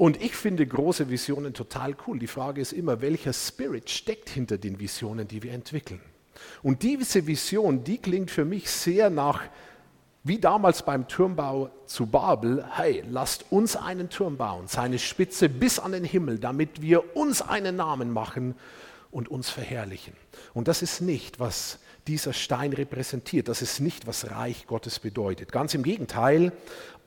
Und 0.02 0.20
ich 0.20 0.34
finde 0.34 0.66
große 0.66 1.10
Visionen 1.10 1.54
total 1.54 1.94
cool. 2.08 2.18
Die 2.18 2.26
Frage 2.26 2.60
ist 2.60 2.72
immer, 2.72 3.00
welcher 3.00 3.32
Spirit 3.32 3.88
steckt 3.88 4.30
hinter 4.30 4.58
den 4.58 4.80
Visionen, 4.80 5.28
die 5.28 5.44
wir 5.44 5.52
entwickeln. 5.52 6.00
Und 6.64 6.82
diese 6.82 7.24
Vision, 7.28 7.84
die 7.84 7.98
klingt 7.98 8.28
für 8.28 8.44
mich 8.44 8.68
sehr 8.68 9.10
nach, 9.10 9.42
wie 10.24 10.40
damals 10.40 10.84
beim 10.84 11.06
Turmbau 11.06 11.70
zu 11.86 12.06
Babel, 12.06 12.64
hey, 12.72 13.04
lasst 13.08 13.44
uns 13.50 13.76
einen 13.76 14.10
Turm 14.10 14.36
bauen, 14.36 14.66
seine 14.66 14.98
Spitze 14.98 15.48
bis 15.48 15.78
an 15.78 15.92
den 15.92 16.02
Himmel, 16.02 16.40
damit 16.40 16.82
wir 16.82 17.16
uns 17.16 17.40
einen 17.40 17.76
Namen 17.76 18.10
machen 18.10 18.56
und 19.12 19.28
uns 19.28 19.50
verherrlichen. 19.50 20.14
Und 20.52 20.66
das 20.66 20.82
ist 20.82 21.00
nicht, 21.00 21.38
was 21.38 21.78
dieser 22.06 22.32
Stein 22.32 22.72
repräsentiert. 22.72 23.48
Das 23.48 23.62
ist 23.62 23.80
nicht, 23.80 24.06
was 24.06 24.30
Reich 24.30 24.66
Gottes 24.66 24.98
bedeutet. 24.98 25.52
Ganz 25.52 25.74
im 25.74 25.82
Gegenteil, 25.82 26.52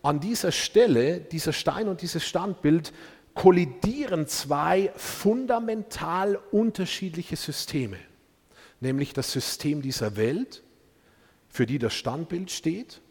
an 0.05 0.19
dieser 0.19 0.51
Stelle, 0.51 1.19
dieser 1.19 1.51
Stein 1.51 1.87
und 1.87 2.01
dieses 2.01 2.23
Standbild, 2.23 2.93
kollidieren 3.33 4.27
zwei 4.27 4.91
fundamental 4.95 6.39
unterschiedliche 6.51 7.35
Systeme. 7.35 7.97
Nämlich 8.79 9.13
das 9.13 9.31
System 9.31 9.81
dieser 9.81 10.15
Welt, 10.15 10.63
für 11.49 11.65
die 11.65 11.79
das 11.79 11.93
Standbild 11.93 12.51
steht 12.51 13.01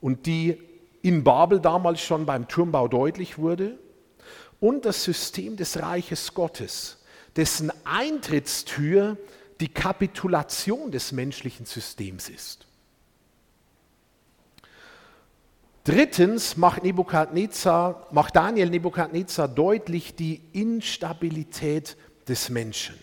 und 0.00 0.26
die 0.26 0.60
in 1.02 1.24
Babel 1.24 1.60
damals 1.60 2.00
schon 2.00 2.24
beim 2.26 2.48
Turmbau 2.48 2.88
deutlich 2.88 3.38
wurde, 3.38 3.78
und 4.60 4.84
das 4.84 5.04
System 5.04 5.56
des 5.56 5.80
Reiches 5.80 6.34
Gottes, 6.34 7.02
dessen 7.36 7.72
Eintrittstür 7.84 9.16
die 9.60 9.68
Kapitulation 9.68 10.90
des 10.90 11.12
menschlichen 11.12 11.64
Systems 11.64 12.28
ist. 12.28 12.66
Drittens 15.84 16.58
macht, 16.58 16.82
Nebukadnezar, 16.82 18.06
macht 18.10 18.36
Daniel 18.36 18.68
Nebukadnezar 18.68 19.48
deutlich 19.48 20.14
die 20.14 20.42
Instabilität 20.52 21.96
des 22.28 22.50
Menschen. 22.50 22.96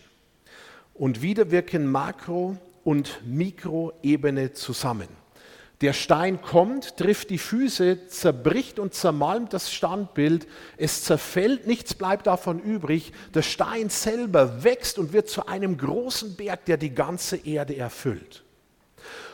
Und 0.94 1.20
wieder 1.20 1.50
wirken 1.50 1.90
Makro- 1.90 2.56
und 2.84 3.20
Mikroebene 3.26 4.52
zusammen. 4.52 5.08
Der 5.80 5.92
Stein 5.92 6.40
kommt, 6.40 6.96
trifft 6.96 7.30
die 7.30 7.38
Füße, 7.38 8.08
zerbricht 8.08 8.78
und 8.78 8.94
zermalmt 8.94 9.52
das 9.52 9.72
Standbild, 9.72 10.46
es 10.76 11.04
zerfällt, 11.04 11.66
nichts 11.66 11.94
bleibt 11.94 12.26
davon 12.26 12.60
übrig. 12.60 13.12
Der 13.34 13.42
Stein 13.42 13.88
selber 13.88 14.64
wächst 14.64 14.98
und 14.98 15.12
wird 15.12 15.28
zu 15.28 15.46
einem 15.46 15.76
großen 15.76 16.36
Berg, 16.36 16.64
der 16.64 16.76
die 16.76 16.94
ganze 16.94 17.36
Erde 17.36 17.76
erfüllt. 17.76 18.42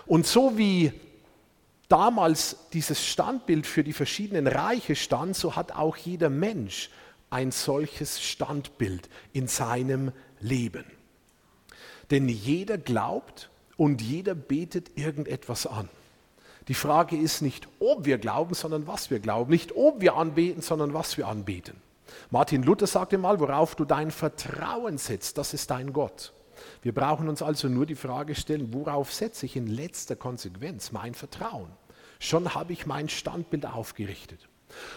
Und 0.06 0.26
so 0.26 0.58
wie 0.58 0.92
damals 1.88 2.56
dieses 2.72 3.06
Standbild 3.06 3.66
für 3.66 3.84
die 3.84 3.92
verschiedenen 3.92 4.46
Reiche 4.46 4.96
stand, 4.96 5.36
so 5.36 5.56
hat 5.56 5.72
auch 5.72 5.96
jeder 5.96 6.30
Mensch 6.30 6.90
ein 7.30 7.50
solches 7.50 8.22
Standbild 8.22 9.08
in 9.32 9.48
seinem 9.48 10.12
Leben. 10.40 10.84
Denn 12.10 12.28
jeder 12.28 12.78
glaubt 12.78 13.50
und 13.76 14.02
jeder 14.02 14.34
betet 14.34 14.96
irgendetwas 14.96 15.66
an. 15.66 15.88
Die 16.68 16.74
Frage 16.74 17.16
ist 17.16 17.42
nicht, 17.42 17.68
ob 17.80 18.06
wir 18.06 18.18
glauben, 18.18 18.54
sondern 18.54 18.86
was 18.86 19.10
wir 19.10 19.18
glauben. 19.18 19.50
Nicht, 19.50 19.74
ob 19.76 20.00
wir 20.00 20.14
anbeten, 20.14 20.62
sondern 20.62 20.94
was 20.94 21.16
wir 21.16 21.28
anbeten. 21.28 21.76
Martin 22.30 22.62
Luther 22.62 22.86
sagte 22.86 23.18
mal, 23.18 23.40
worauf 23.40 23.74
du 23.74 23.84
dein 23.84 24.10
Vertrauen 24.10 24.98
setzt, 24.98 25.36
das 25.38 25.54
ist 25.54 25.70
dein 25.70 25.92
Gott. 25.92 26.32
Wir 26.82 26.94
brauchen 26.94 27.28
uns 27.28 27.42
also 27.42 27.68
nur 27.68 27.86
die 27.86 27.94
Frage 27.94 28.34
stellen, 28.34 28.72
worauf 28.72 29.12
setze 29.12 29.46
ich 29.46 29.56
in 29.56 29.66
letzter 29.66 30.16
Konsequenz 30.16 30.92
mein 30.92 31.14
Vertrauen? 31.14 31.70
Schon 32.18 32.54
habe 32.54 32.72
ich 32.72 32.86
mein 32.86 33.08
Standbild 33.08 33.66
aufgerichtet. 33.66 34.48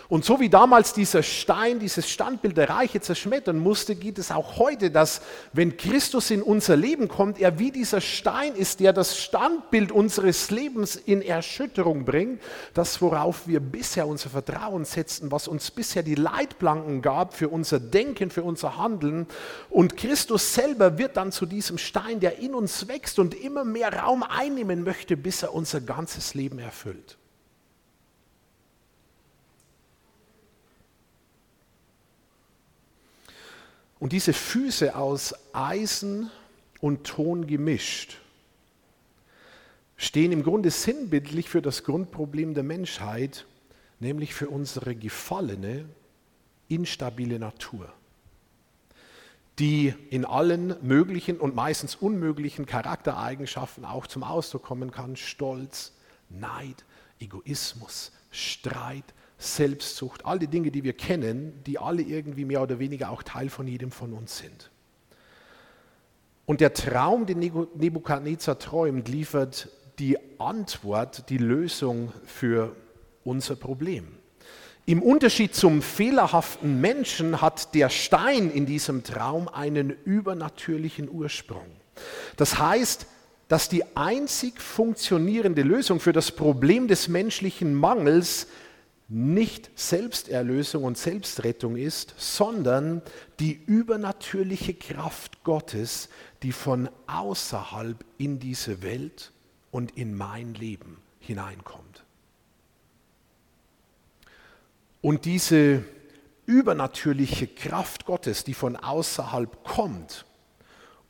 Und 0.09 0.23
so 0.23 0.39
wie 0.39 0.49
damals 0.49 0.93
dieser 0.93 1.21
Stein, 1.21 1.79
dieses 1.79 2.09
Standbild 2.09 2.55
der 2.55 2.69
Reiche 2.69 3.01
zerschmettern 3.01 3.59
musste, 3.59 3.95
geht 3.95 4.17
es 4.17 4.31
auch 4.31 4.57
heute, 4.57 4.89
dass 4.89 5.21
wenn 5.51 5.75
Christus 5.75 6.31
in 6.31 6.41
unser 6.41 6.77
Leben 6.77 7.09
kommt, 7.09 7.39
er 7.39 7.59
wie 7.59 7.71
dieser 7.71 7.99
Stein 7.99 8.55
ist, 8.55 8.79
der 8.79 8.93
das 8.93 9.17
Standbild 9.17 9.91
unseres 9.91 10.49
Lebens 10.49 10.95
in 10.95 11.21
Erschütterung 11.21 12.05
bringt, 12.05 12.41
das 12.73 13.01
worauf 13.01 13.47
wir 13.47 13.59
bisher 13.59 14.07
unser 14.07 14.29
Vertrauen 14.29 14.85
setzten, 14.85 15.29
was 15.31 15.49
uns 15.49 15.71
bisher 15.71 16.03
die 16.03 16.15
Leitplanken 16.15 17.01
gab 17.01 17.33
für 17.33 17.49
unser 17.49 17.79
Denken, 17.79 18.29
für 18.29 18.43
unser 18.43 18.77
Handeln. 18.77 19.27
Und 19.69 19.97
Christus 19.97 20.53
selber 20.53 20.97
wird 20.97 21.17
dann 21.17 21.33
zu 21.33 21.45
diesem 21.45 21.77
Stein, 21.77 22.21
der 22.21 22.39
in 22.39 22.53
uns 22.53 22.87
wächst 22.87 23.19
und 23.19 23.35
immer 23.35 23.65
mehr 23.65 23.93
Raum 23.93 24.23
einnehmen 24.23 24.83
möchte, 24.83 25.17
bis 25.17 25.43
er 25.43 25.53
unser 25.53 25.81
ganzes 25.81 26.33
Leben 26.33 26.59
erfüllt. 26.59 27.17
Und 33.99 34.13
diese 34.13 34.33
Füße 34.33 34.95
aus 34.95 35.33
Eisen 35.53 36.29
und 36.81 37.05
Ton 37.05 37.47
gemischt 37.47 38.19
stehen 39.97 40.31
im 40.31 40.43
Grunde 40.43 40.69
sinnbildlich 40.69 41.49
für 41.49 41.61
das 41.61 41.83
Grundproblem 41.83 42.53
der 42.53 42.63
Menschheit, 42.63 43.45
nämlich 43.99 44.35
für 44.35 44.49
unsere 44.49 44.95
gefallene, 44.95 45.85
instabile 46.69 47.39
Natur, 47.39 47.91
die 49.57 49.95
in 50.11 50.23
allen 50.25 50.75
möglichen 50.85 51.37
und 51.37 51.55
meistens 51.55 51.95
unmöglichen 51.95 52.67
Charaktereigenschaften 52.67 53.85
auch 53.85 54.05
zum 54.05 54.23
Ausdruck 54.23 54.63
kommen 54.63 54.91
kann. 54.91 55.15
Stolz, 55.15 55.93
Neid, 56.29 56.85
Egoismus, 57.19 58.11
Streit, 58.29 59.15
Selbstsucht, 59.37 60.25
all 60.25 60.39
die 60.39 60.47
Dinge, 60.47 60.71
die 60.71 60.83
wir 60.83 60.93
kennen, 60.93 61.61
die 61.65 61.77
alle 61.77 62.01
irgendwie 62.01 62.45
mehr 62.45 62.61
oder 62.61 62.79
weniger 62.79 63.11
auch 63.11 63.23
Teil 63.23 63.49
von 63.49 63.67
jedem 63.67 63.91
von 63.91 64.13
uns 64.13 64.37
sind. 64.37 64.71
Und 66.45 66.61
der 66.61 66.73
Traum, 66.73 67.25
den 67.25 67.39
Nebukadnezar 67.39 68.57
träumt, 68.57 69.09
liefert 69.09 69.69
die 69.99 70.17
Antwort, 70.39 71.29
die 71.29 71.37
Lösung 71.37 72.13
für 72.25 72.75
unser 73.23 73.55
Problem. 73.55 74.07
Im 74.85 75.03
Unterschied 75.03 75.53
zum 75.53 75.81
fehlerhaften 75.81 76.79
Menschen 76.79 77.41
hat 77.41 77.75
der 77.75 77.89
Stein 77.89 78.49
in 78.49 78.65
diesem 78.65 79.03
Traum 79.03 79.49
einen 79.49 79.89
übernatürlichen 80.05 81.09
Ursprung. 81.09 81.65
Das 82.37 82.57
heißt, 82.57 83.05
dass 83.49 83.67
die 83.67 83.83
einzig 83.97 84.61
funktionierende 84.61 85.61
Lösung 85.61 85.99
für 85.99 86.13
das 86.13 86.31
Problem 86.31 86.87
des 86.87 87.09
menschlichen 87.09 87.73
Mangels 87.73 88.47
nicht 89.09 89.71
Selbsterlösung 89.79 90.83
und 90.83 90.97
Selbstrettung 90.97 91.77
ist, 91.77 92.13
sondern 92.17 93.01
die 93.39 93.53
übernatürliche 93.53 94.73
Kraft 94.73 95.43
Gottes, 95.43 96.09
die 96.43 96.51
von 96.51 96.89
außerhalb 97.07 98.03
in 98.17 98.39
diese 98.39 98.81
Welt 98.81 99.31
und 99.71 99.97
in 99.97 100.15
mein 100.15 100.53
Leben 100.55 100.97
hineinkommt. 101.19 102.03
Und 105.01 105.23
diese 105.23 105.85
übernatürliche 106.45 107.47
Kraft 107.47 108.05
Gottes, 108.05 108.43
die 108.43 108.53
von 108.53 108.75
außerhalb 108.75 109.63
kommt 109.63 110.25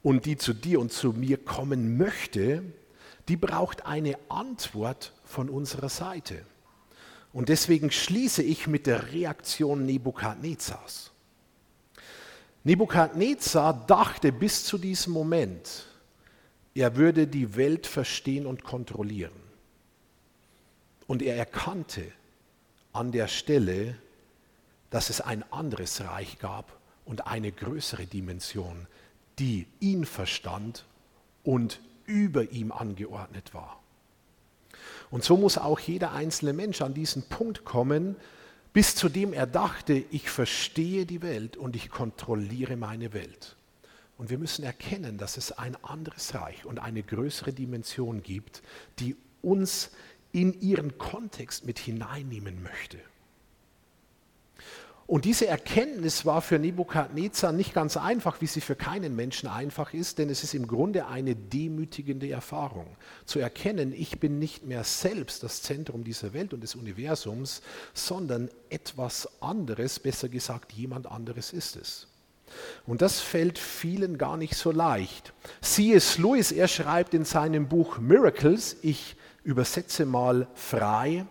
und 0.03 0.25
die 0.25 0.37
zu 0.37 0.53
dir 0.53 0.79
und 0.79 0.91
zu 0.91 1.13
mir 1.13 1.43
kommen 1.43 1.97
möchte, 1.97 2.63
die 3.27 3.37
braucht 3.37 3.85
eine 3.85 4.17
Antwort 4.29 5.13
von 5.23 5.49
unserer 5.49 5.89
Seite. 5.89 6.45
Und 7.33 7.49
deswegen 7.49 7.91
schließe 7.91 8.41
ich 8.41 8.67
mit 8.67 8.87
der 8.87 9.11
Reaktion 9.11 9.85
Nebukadnezars. 9.85 11.11
Nebukadnezar 12.63 13.85
dachte 13.85 14.31
bis 14.31 14.65
zu 14.65 14.77
diesem 14.77 15.13
Moment, 15.13 15.85
er 16.75 16.95
würde 16.95 17.27
die 17.27 17.55
Welt 17.55 17.87
verstehen 17.87 18.45
und 18.45 18.63
kontrollieren. 18.63 19.47
Und 21.07 21.21
er 21.21 21.37
erkannte 21.37 22.11
an 22.93 23.11
der 23.11 23.27
Stelle, 23.27 23.95
dass 24.89 25.09
es 25.09 25.21
ein 25.21 25.43
anderes 25.51 26.01
Reich 26.01 26.39
gab 26.39 26.77
und 27.05 27.27
eine 27.27 27.51
größere 27.51 28.05
Dimension, 28.05 28.87
die 29.39 29.67
ihn 29.79 30.05
verstand 30.05 30.85
und 31.43 31.79
über 32.05 32.51
ihm 32.51 32.71
angeordnet 32.71 33.53
war. 33.53 33.81
Und 35.09 35.23
so 35.23 35.37
muss 35.37 35.57
auch 35.57 35.79
jeder 35.79 36.11
einzelne 36.11 36.53
Mensch 36.53 36.81
an 36.81 36.93
diesen 36.93 37.23
Punkt 37.23 37.63
kommen, 37.65 38.15
bis 38.73 38.95
zu 38.95 39.09
dem 39.09 39.33
er 39.33 39.47
dachte, 39.47 39.93
ich 40.11 40.29
verstehe 40.29 41.05
die 41.05 41.21
Welt 41.21 41.57
und 41.57 41.75
ich 41.75 41.89
kontrolliere 41.89 42.75
meine 42.75 43.13
Welt. 43.13 43.55
Und 44.17 44.29
wir 44.29 44.37
müssen 44.37 44.63
erkennen, 44.63 45.17
dass 45.17 45.37
es 45.37 45.51
ein 45.51 45.75
anderes 45.83 46.33
Reich 46.33 46.65
und 46.65 46.79
eine 46.79 47.03
größere 47.03 47.53
Dimension 47.53 48.23
gibt, 48.23 48.61
die 48.99 49.15
uns 49.41 49.91
in 50.31 50.59
ihren 50.59 50.97
Kontext 50.97 51.65
mit 51.65 51.79
hineinnehmen 51.79 52.61
möchte. 52.61 52.97
Und 55.07 55.23
diese 55.23 55.47
Erkenntnis 55.47 56.25
war 56.25 56.41
für 56.41 56.59
Nebukadnezar 56.59 57.53
nicht 57.53 57.73
ganz 57.73 57.95
einfach, 57.95 58.41
wie 58.41 58.45
sie 58.45 58.59
für 58.59 58.75
keinen 58.75 59.15
Menschen 59.15 59.47
einfach 59.47 59.93
ist, 59.93 60.17
denn 60.17 60.29
es 60.29 60.43
ist 60.43 60.53
im 60.53 60.67
Grunde 60.67 61.07
eine 61.07 61.33
demütigende 61.33 62.29
Erfahrung. 62.29 62.97
Zu 63.25 63.39
erkennen, 63.39 63.93
ich 63.93 64.19
bin 64.19 64.37
nicht 64.37 64.65
mehr 64.65 64.83
selbst 64.83 65.43
das 65.43 65.61
Zentrum 65.61 66.03
dieser 66.03 66.33
Welt 66.33 66.53
und 66.53 66.59
des 66.59 66.75
Universums, 66.75 67.61
sondern 67.93 68.49
etwas 68.69 69.29
anderes, 69.41 69.97
besser 69.97 70.27
gesagt, 70.27 70.73
jemand 70.73 71.07
anderes 71.07 71.53
ist 71.53 71.77
es. 71.77 72.07
Und 72.85 73.01
das 73.01 73.21
fällt 73.21 73.59
vielen 73.59 74.17
gar 74.17 74.35
nicht 74.35 74.55
so 74.55 74.71
leicht. 74.71 75.31
C.S. 75.61 76.17
Lewis, 76.17 76.51
er 76.51 76.67
schreibt 76.67 77.13
in 77.13 77.23
seinem 77.23 77.69
Buch 77.69 77.97
Miracles, 77.97 78.75
ich 78.81 79.15
übersetze 79.45 80.05
mal 80.05 80.47
frei, 80.53 81.25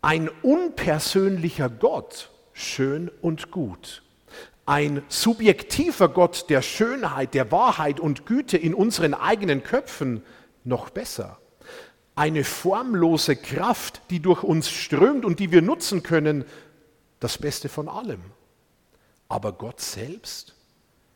ein 0.00 0.30
unpersönlicher 0.42 1.68
Gott 1.68 2.30
schön 2.62 3.10
und 3.20 3.50
gut. 3.50 4.02
Ein 4.64 5.02
subjektiver 5.08 6.08
Gott 6.08 6.48
der 6.48 6.62
Schönheit, 6.62 7.34
der 7.34 7.50
Wahrheit 7.50 8.00
und 8.00 8.26
Güte 8.26 8.56
in 8.56 8.74
unseren 8.74 9.14
eigenen 9.14 9.62
Köpfen 9.62 10.22
noch 10.64 10.90
besser. 10.90 11.38
Eine 12.14 12.44
formlose 12.44 13.36
Kraft, 13.36 14.02
die 14.10 14.20
durch 14.20 14.42
uns 14.42 14.70
strömt 14.70 15.24
und 15.24 15.40
die 15.40 15.50
wir 15.50 15.62
nutzen 15.62 16.02
können, 16.02 16.44
das 17.20 17.38
Beste 17.38 17.68
von 17.68 17.88
allem. 17.88 18.20
Aber 19.28 19.52
Gott 19.52 19.80
selbst, 19.80 20.54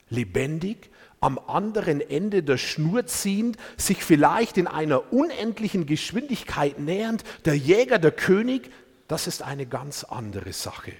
lebendig, 0.08 0.90
am 1.20 1.38
anderen 1.38 2.00
Ende 2.00 2.42
der 2.42 2.58
Schnur 2.58 3.06
ziehend, 3.06 3.56
sich 3.76 4.02
vielleicht 4.02 4.58
in 4.58 4.66
einer 4.66 5.12
unendlichen 5.12 5.86
Geschwindigkeit 5.86 6.78
nähernd, 6.78 7.24
der 7.44 7.56
Jäger, 7.56 7.98
der 7.98 8.12
König, 8.12 8.70
das 9.08 9.26
ist 9.26 9.42
eine 9.42 9.66
ganz 9.66 10.04
andere 10.04 10.52
Sache. 10.52 10.92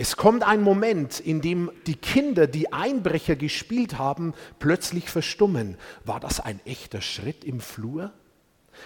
Es 0.00 0.16
kommt 0.16 0.44
ein 0.44 0.62
Moment, 0.62 1.18
in 1.18 1.40
dem 1.40 1.72
die 1.88 1.96
Kinder, 1.96 2.46
die 2.46 2.72
Einbrecher 2.72 3.34
gespielt 3.34 3.98
haben, 3.98 4.32
plötzlich 4.60 5.10
verstummen. 5.10 5.76
War 6.04 6.20
das 6.20 6.38
ein 6.38 6.60
echter 6.64 7.00
Schritt 7.00 7.42
im 7.42 7.58
Flur? 7.58 8.12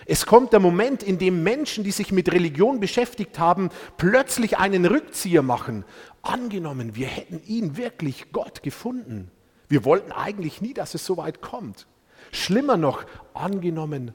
Es 0.07 0.25
kommt 0.25 0.55
der 0.55 0.61
Moment, 0.61 1.03
in 1.03 1.18
dem 1.18 1.42
Menschen, 1.42 1.85
die 1.85 1.90
sich 1.90 2.12
mit 2.12 2.33
Religion 2.33 2.81
beschäftigt 2.81 3.38
haben, 3.38 3.68
plötzlich 3.98 4.57
einen 4.57 4.87
Rückzieher 4.87 5.42
machen. 5.42 5.85
Angenommen, 6.22 6.96
wir 6.96 7.09
hätten 7.09 7.42
ihn 7.44 7.77
wirklich 7.77 8.33
Gott 8.33 8.62
gefunden. 8.62 9.31
Wir 9.68 9.85
wollten 9.85 10.12
eigentlich 10.12 10.62
nie, 10.62 10.72
dass 10.72 10.94
es 10.94 11.05
so 11.05 11.18
weit 11.18 11.42
kommt. 11.42 11.87
Schlimmer 12.31 12.79
noch, 12.79 13.05
angenommen, 13.35 14.14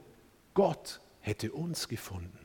Gott 0.56 1.00
hätte 1.20 1.52
uns 1.52 1.90
gefunden. 1.90 2.37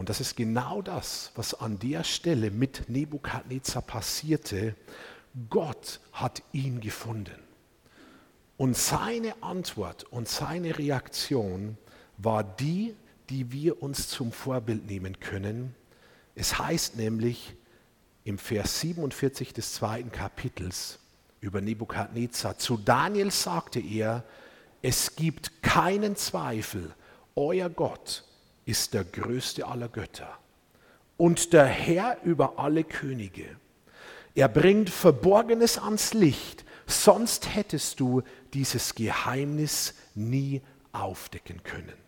Und 0.00 0.08
das 0.08 0.18
ist 0.18 0.34
genau 0.34 0.80
das, 0.80 1.30
was 1.34 1.52
an 1.52 1.78
der 1.78 2.04
Stelle 2.04 2.50
mit 2.50 2.88
Nebukadnezar 2.88 3.82
passierte. 3.82 4.74
Gott 5.50 6.00
hat 6.14 6.42
ihn 6.52 6.80
gefunden. 6.80 7.38
Und 8.56 8.78
seine 8.78 9.42
Antwort 9.42 10.04
und 10.04 10.26
seine 10.26 10.78
Reaktion 10.78 11.76
war 12.16 12.42
die, 12.42 12.96
die 13.28 13.52
wir 13.52 13.82
uns 13.82 14.08
zum 14.08 14.32
Vorbild 14.32 14.86
nehmen 14.86 15.20
können. 15.20 15.74
Es 16.34 16.58
heißt 16.58 16.96
nämlich 16.96 17.54
im 18.24 18.38
Vers 18.38 18.80
47 18.80 19.52
des 19.52 19.74
zweiten 19.74 20.10
Kapitels 20.10 20.98
über 21.42 21.60
Nebukadnezar, 21.60 22.56
zu 22.56 22.78
Daniel 22.78 23.30
sagte 23.30 23.80
er, 23.80 24.24
es 24.80 25.14
gibt 25.14 25.62
keinen 25.62 26.16
Zweifel, 26.16 26.94
euer 27.36 27.68
Gott 27.68 28.24
ist 28.70 28.94
der 28.94 29.02
größte 29.02 29.66
aller 29.66 29.88
Götter 29.88 30.38
und 31.16 31.52
der 31.52 31.66
Herr 31.66 32.18
über 32.22 32.58
alle 32.60 32.84
Könige. 32.84 33.44
Er 34.36 34.48
bringt 34.48 34.90
Verborgenes 34.90 35.76
ans 35.76 36.14
Licht, 36.14 36.64
sonst 36.86 37.52
hättest 37.54 37.98
du 37.98 38.22
dieses 38.54 38.94
Geheimnis 38.94 39.94
nie 40.14 40.62
aufdecken 40.92 41.64
können. 41.64 41.98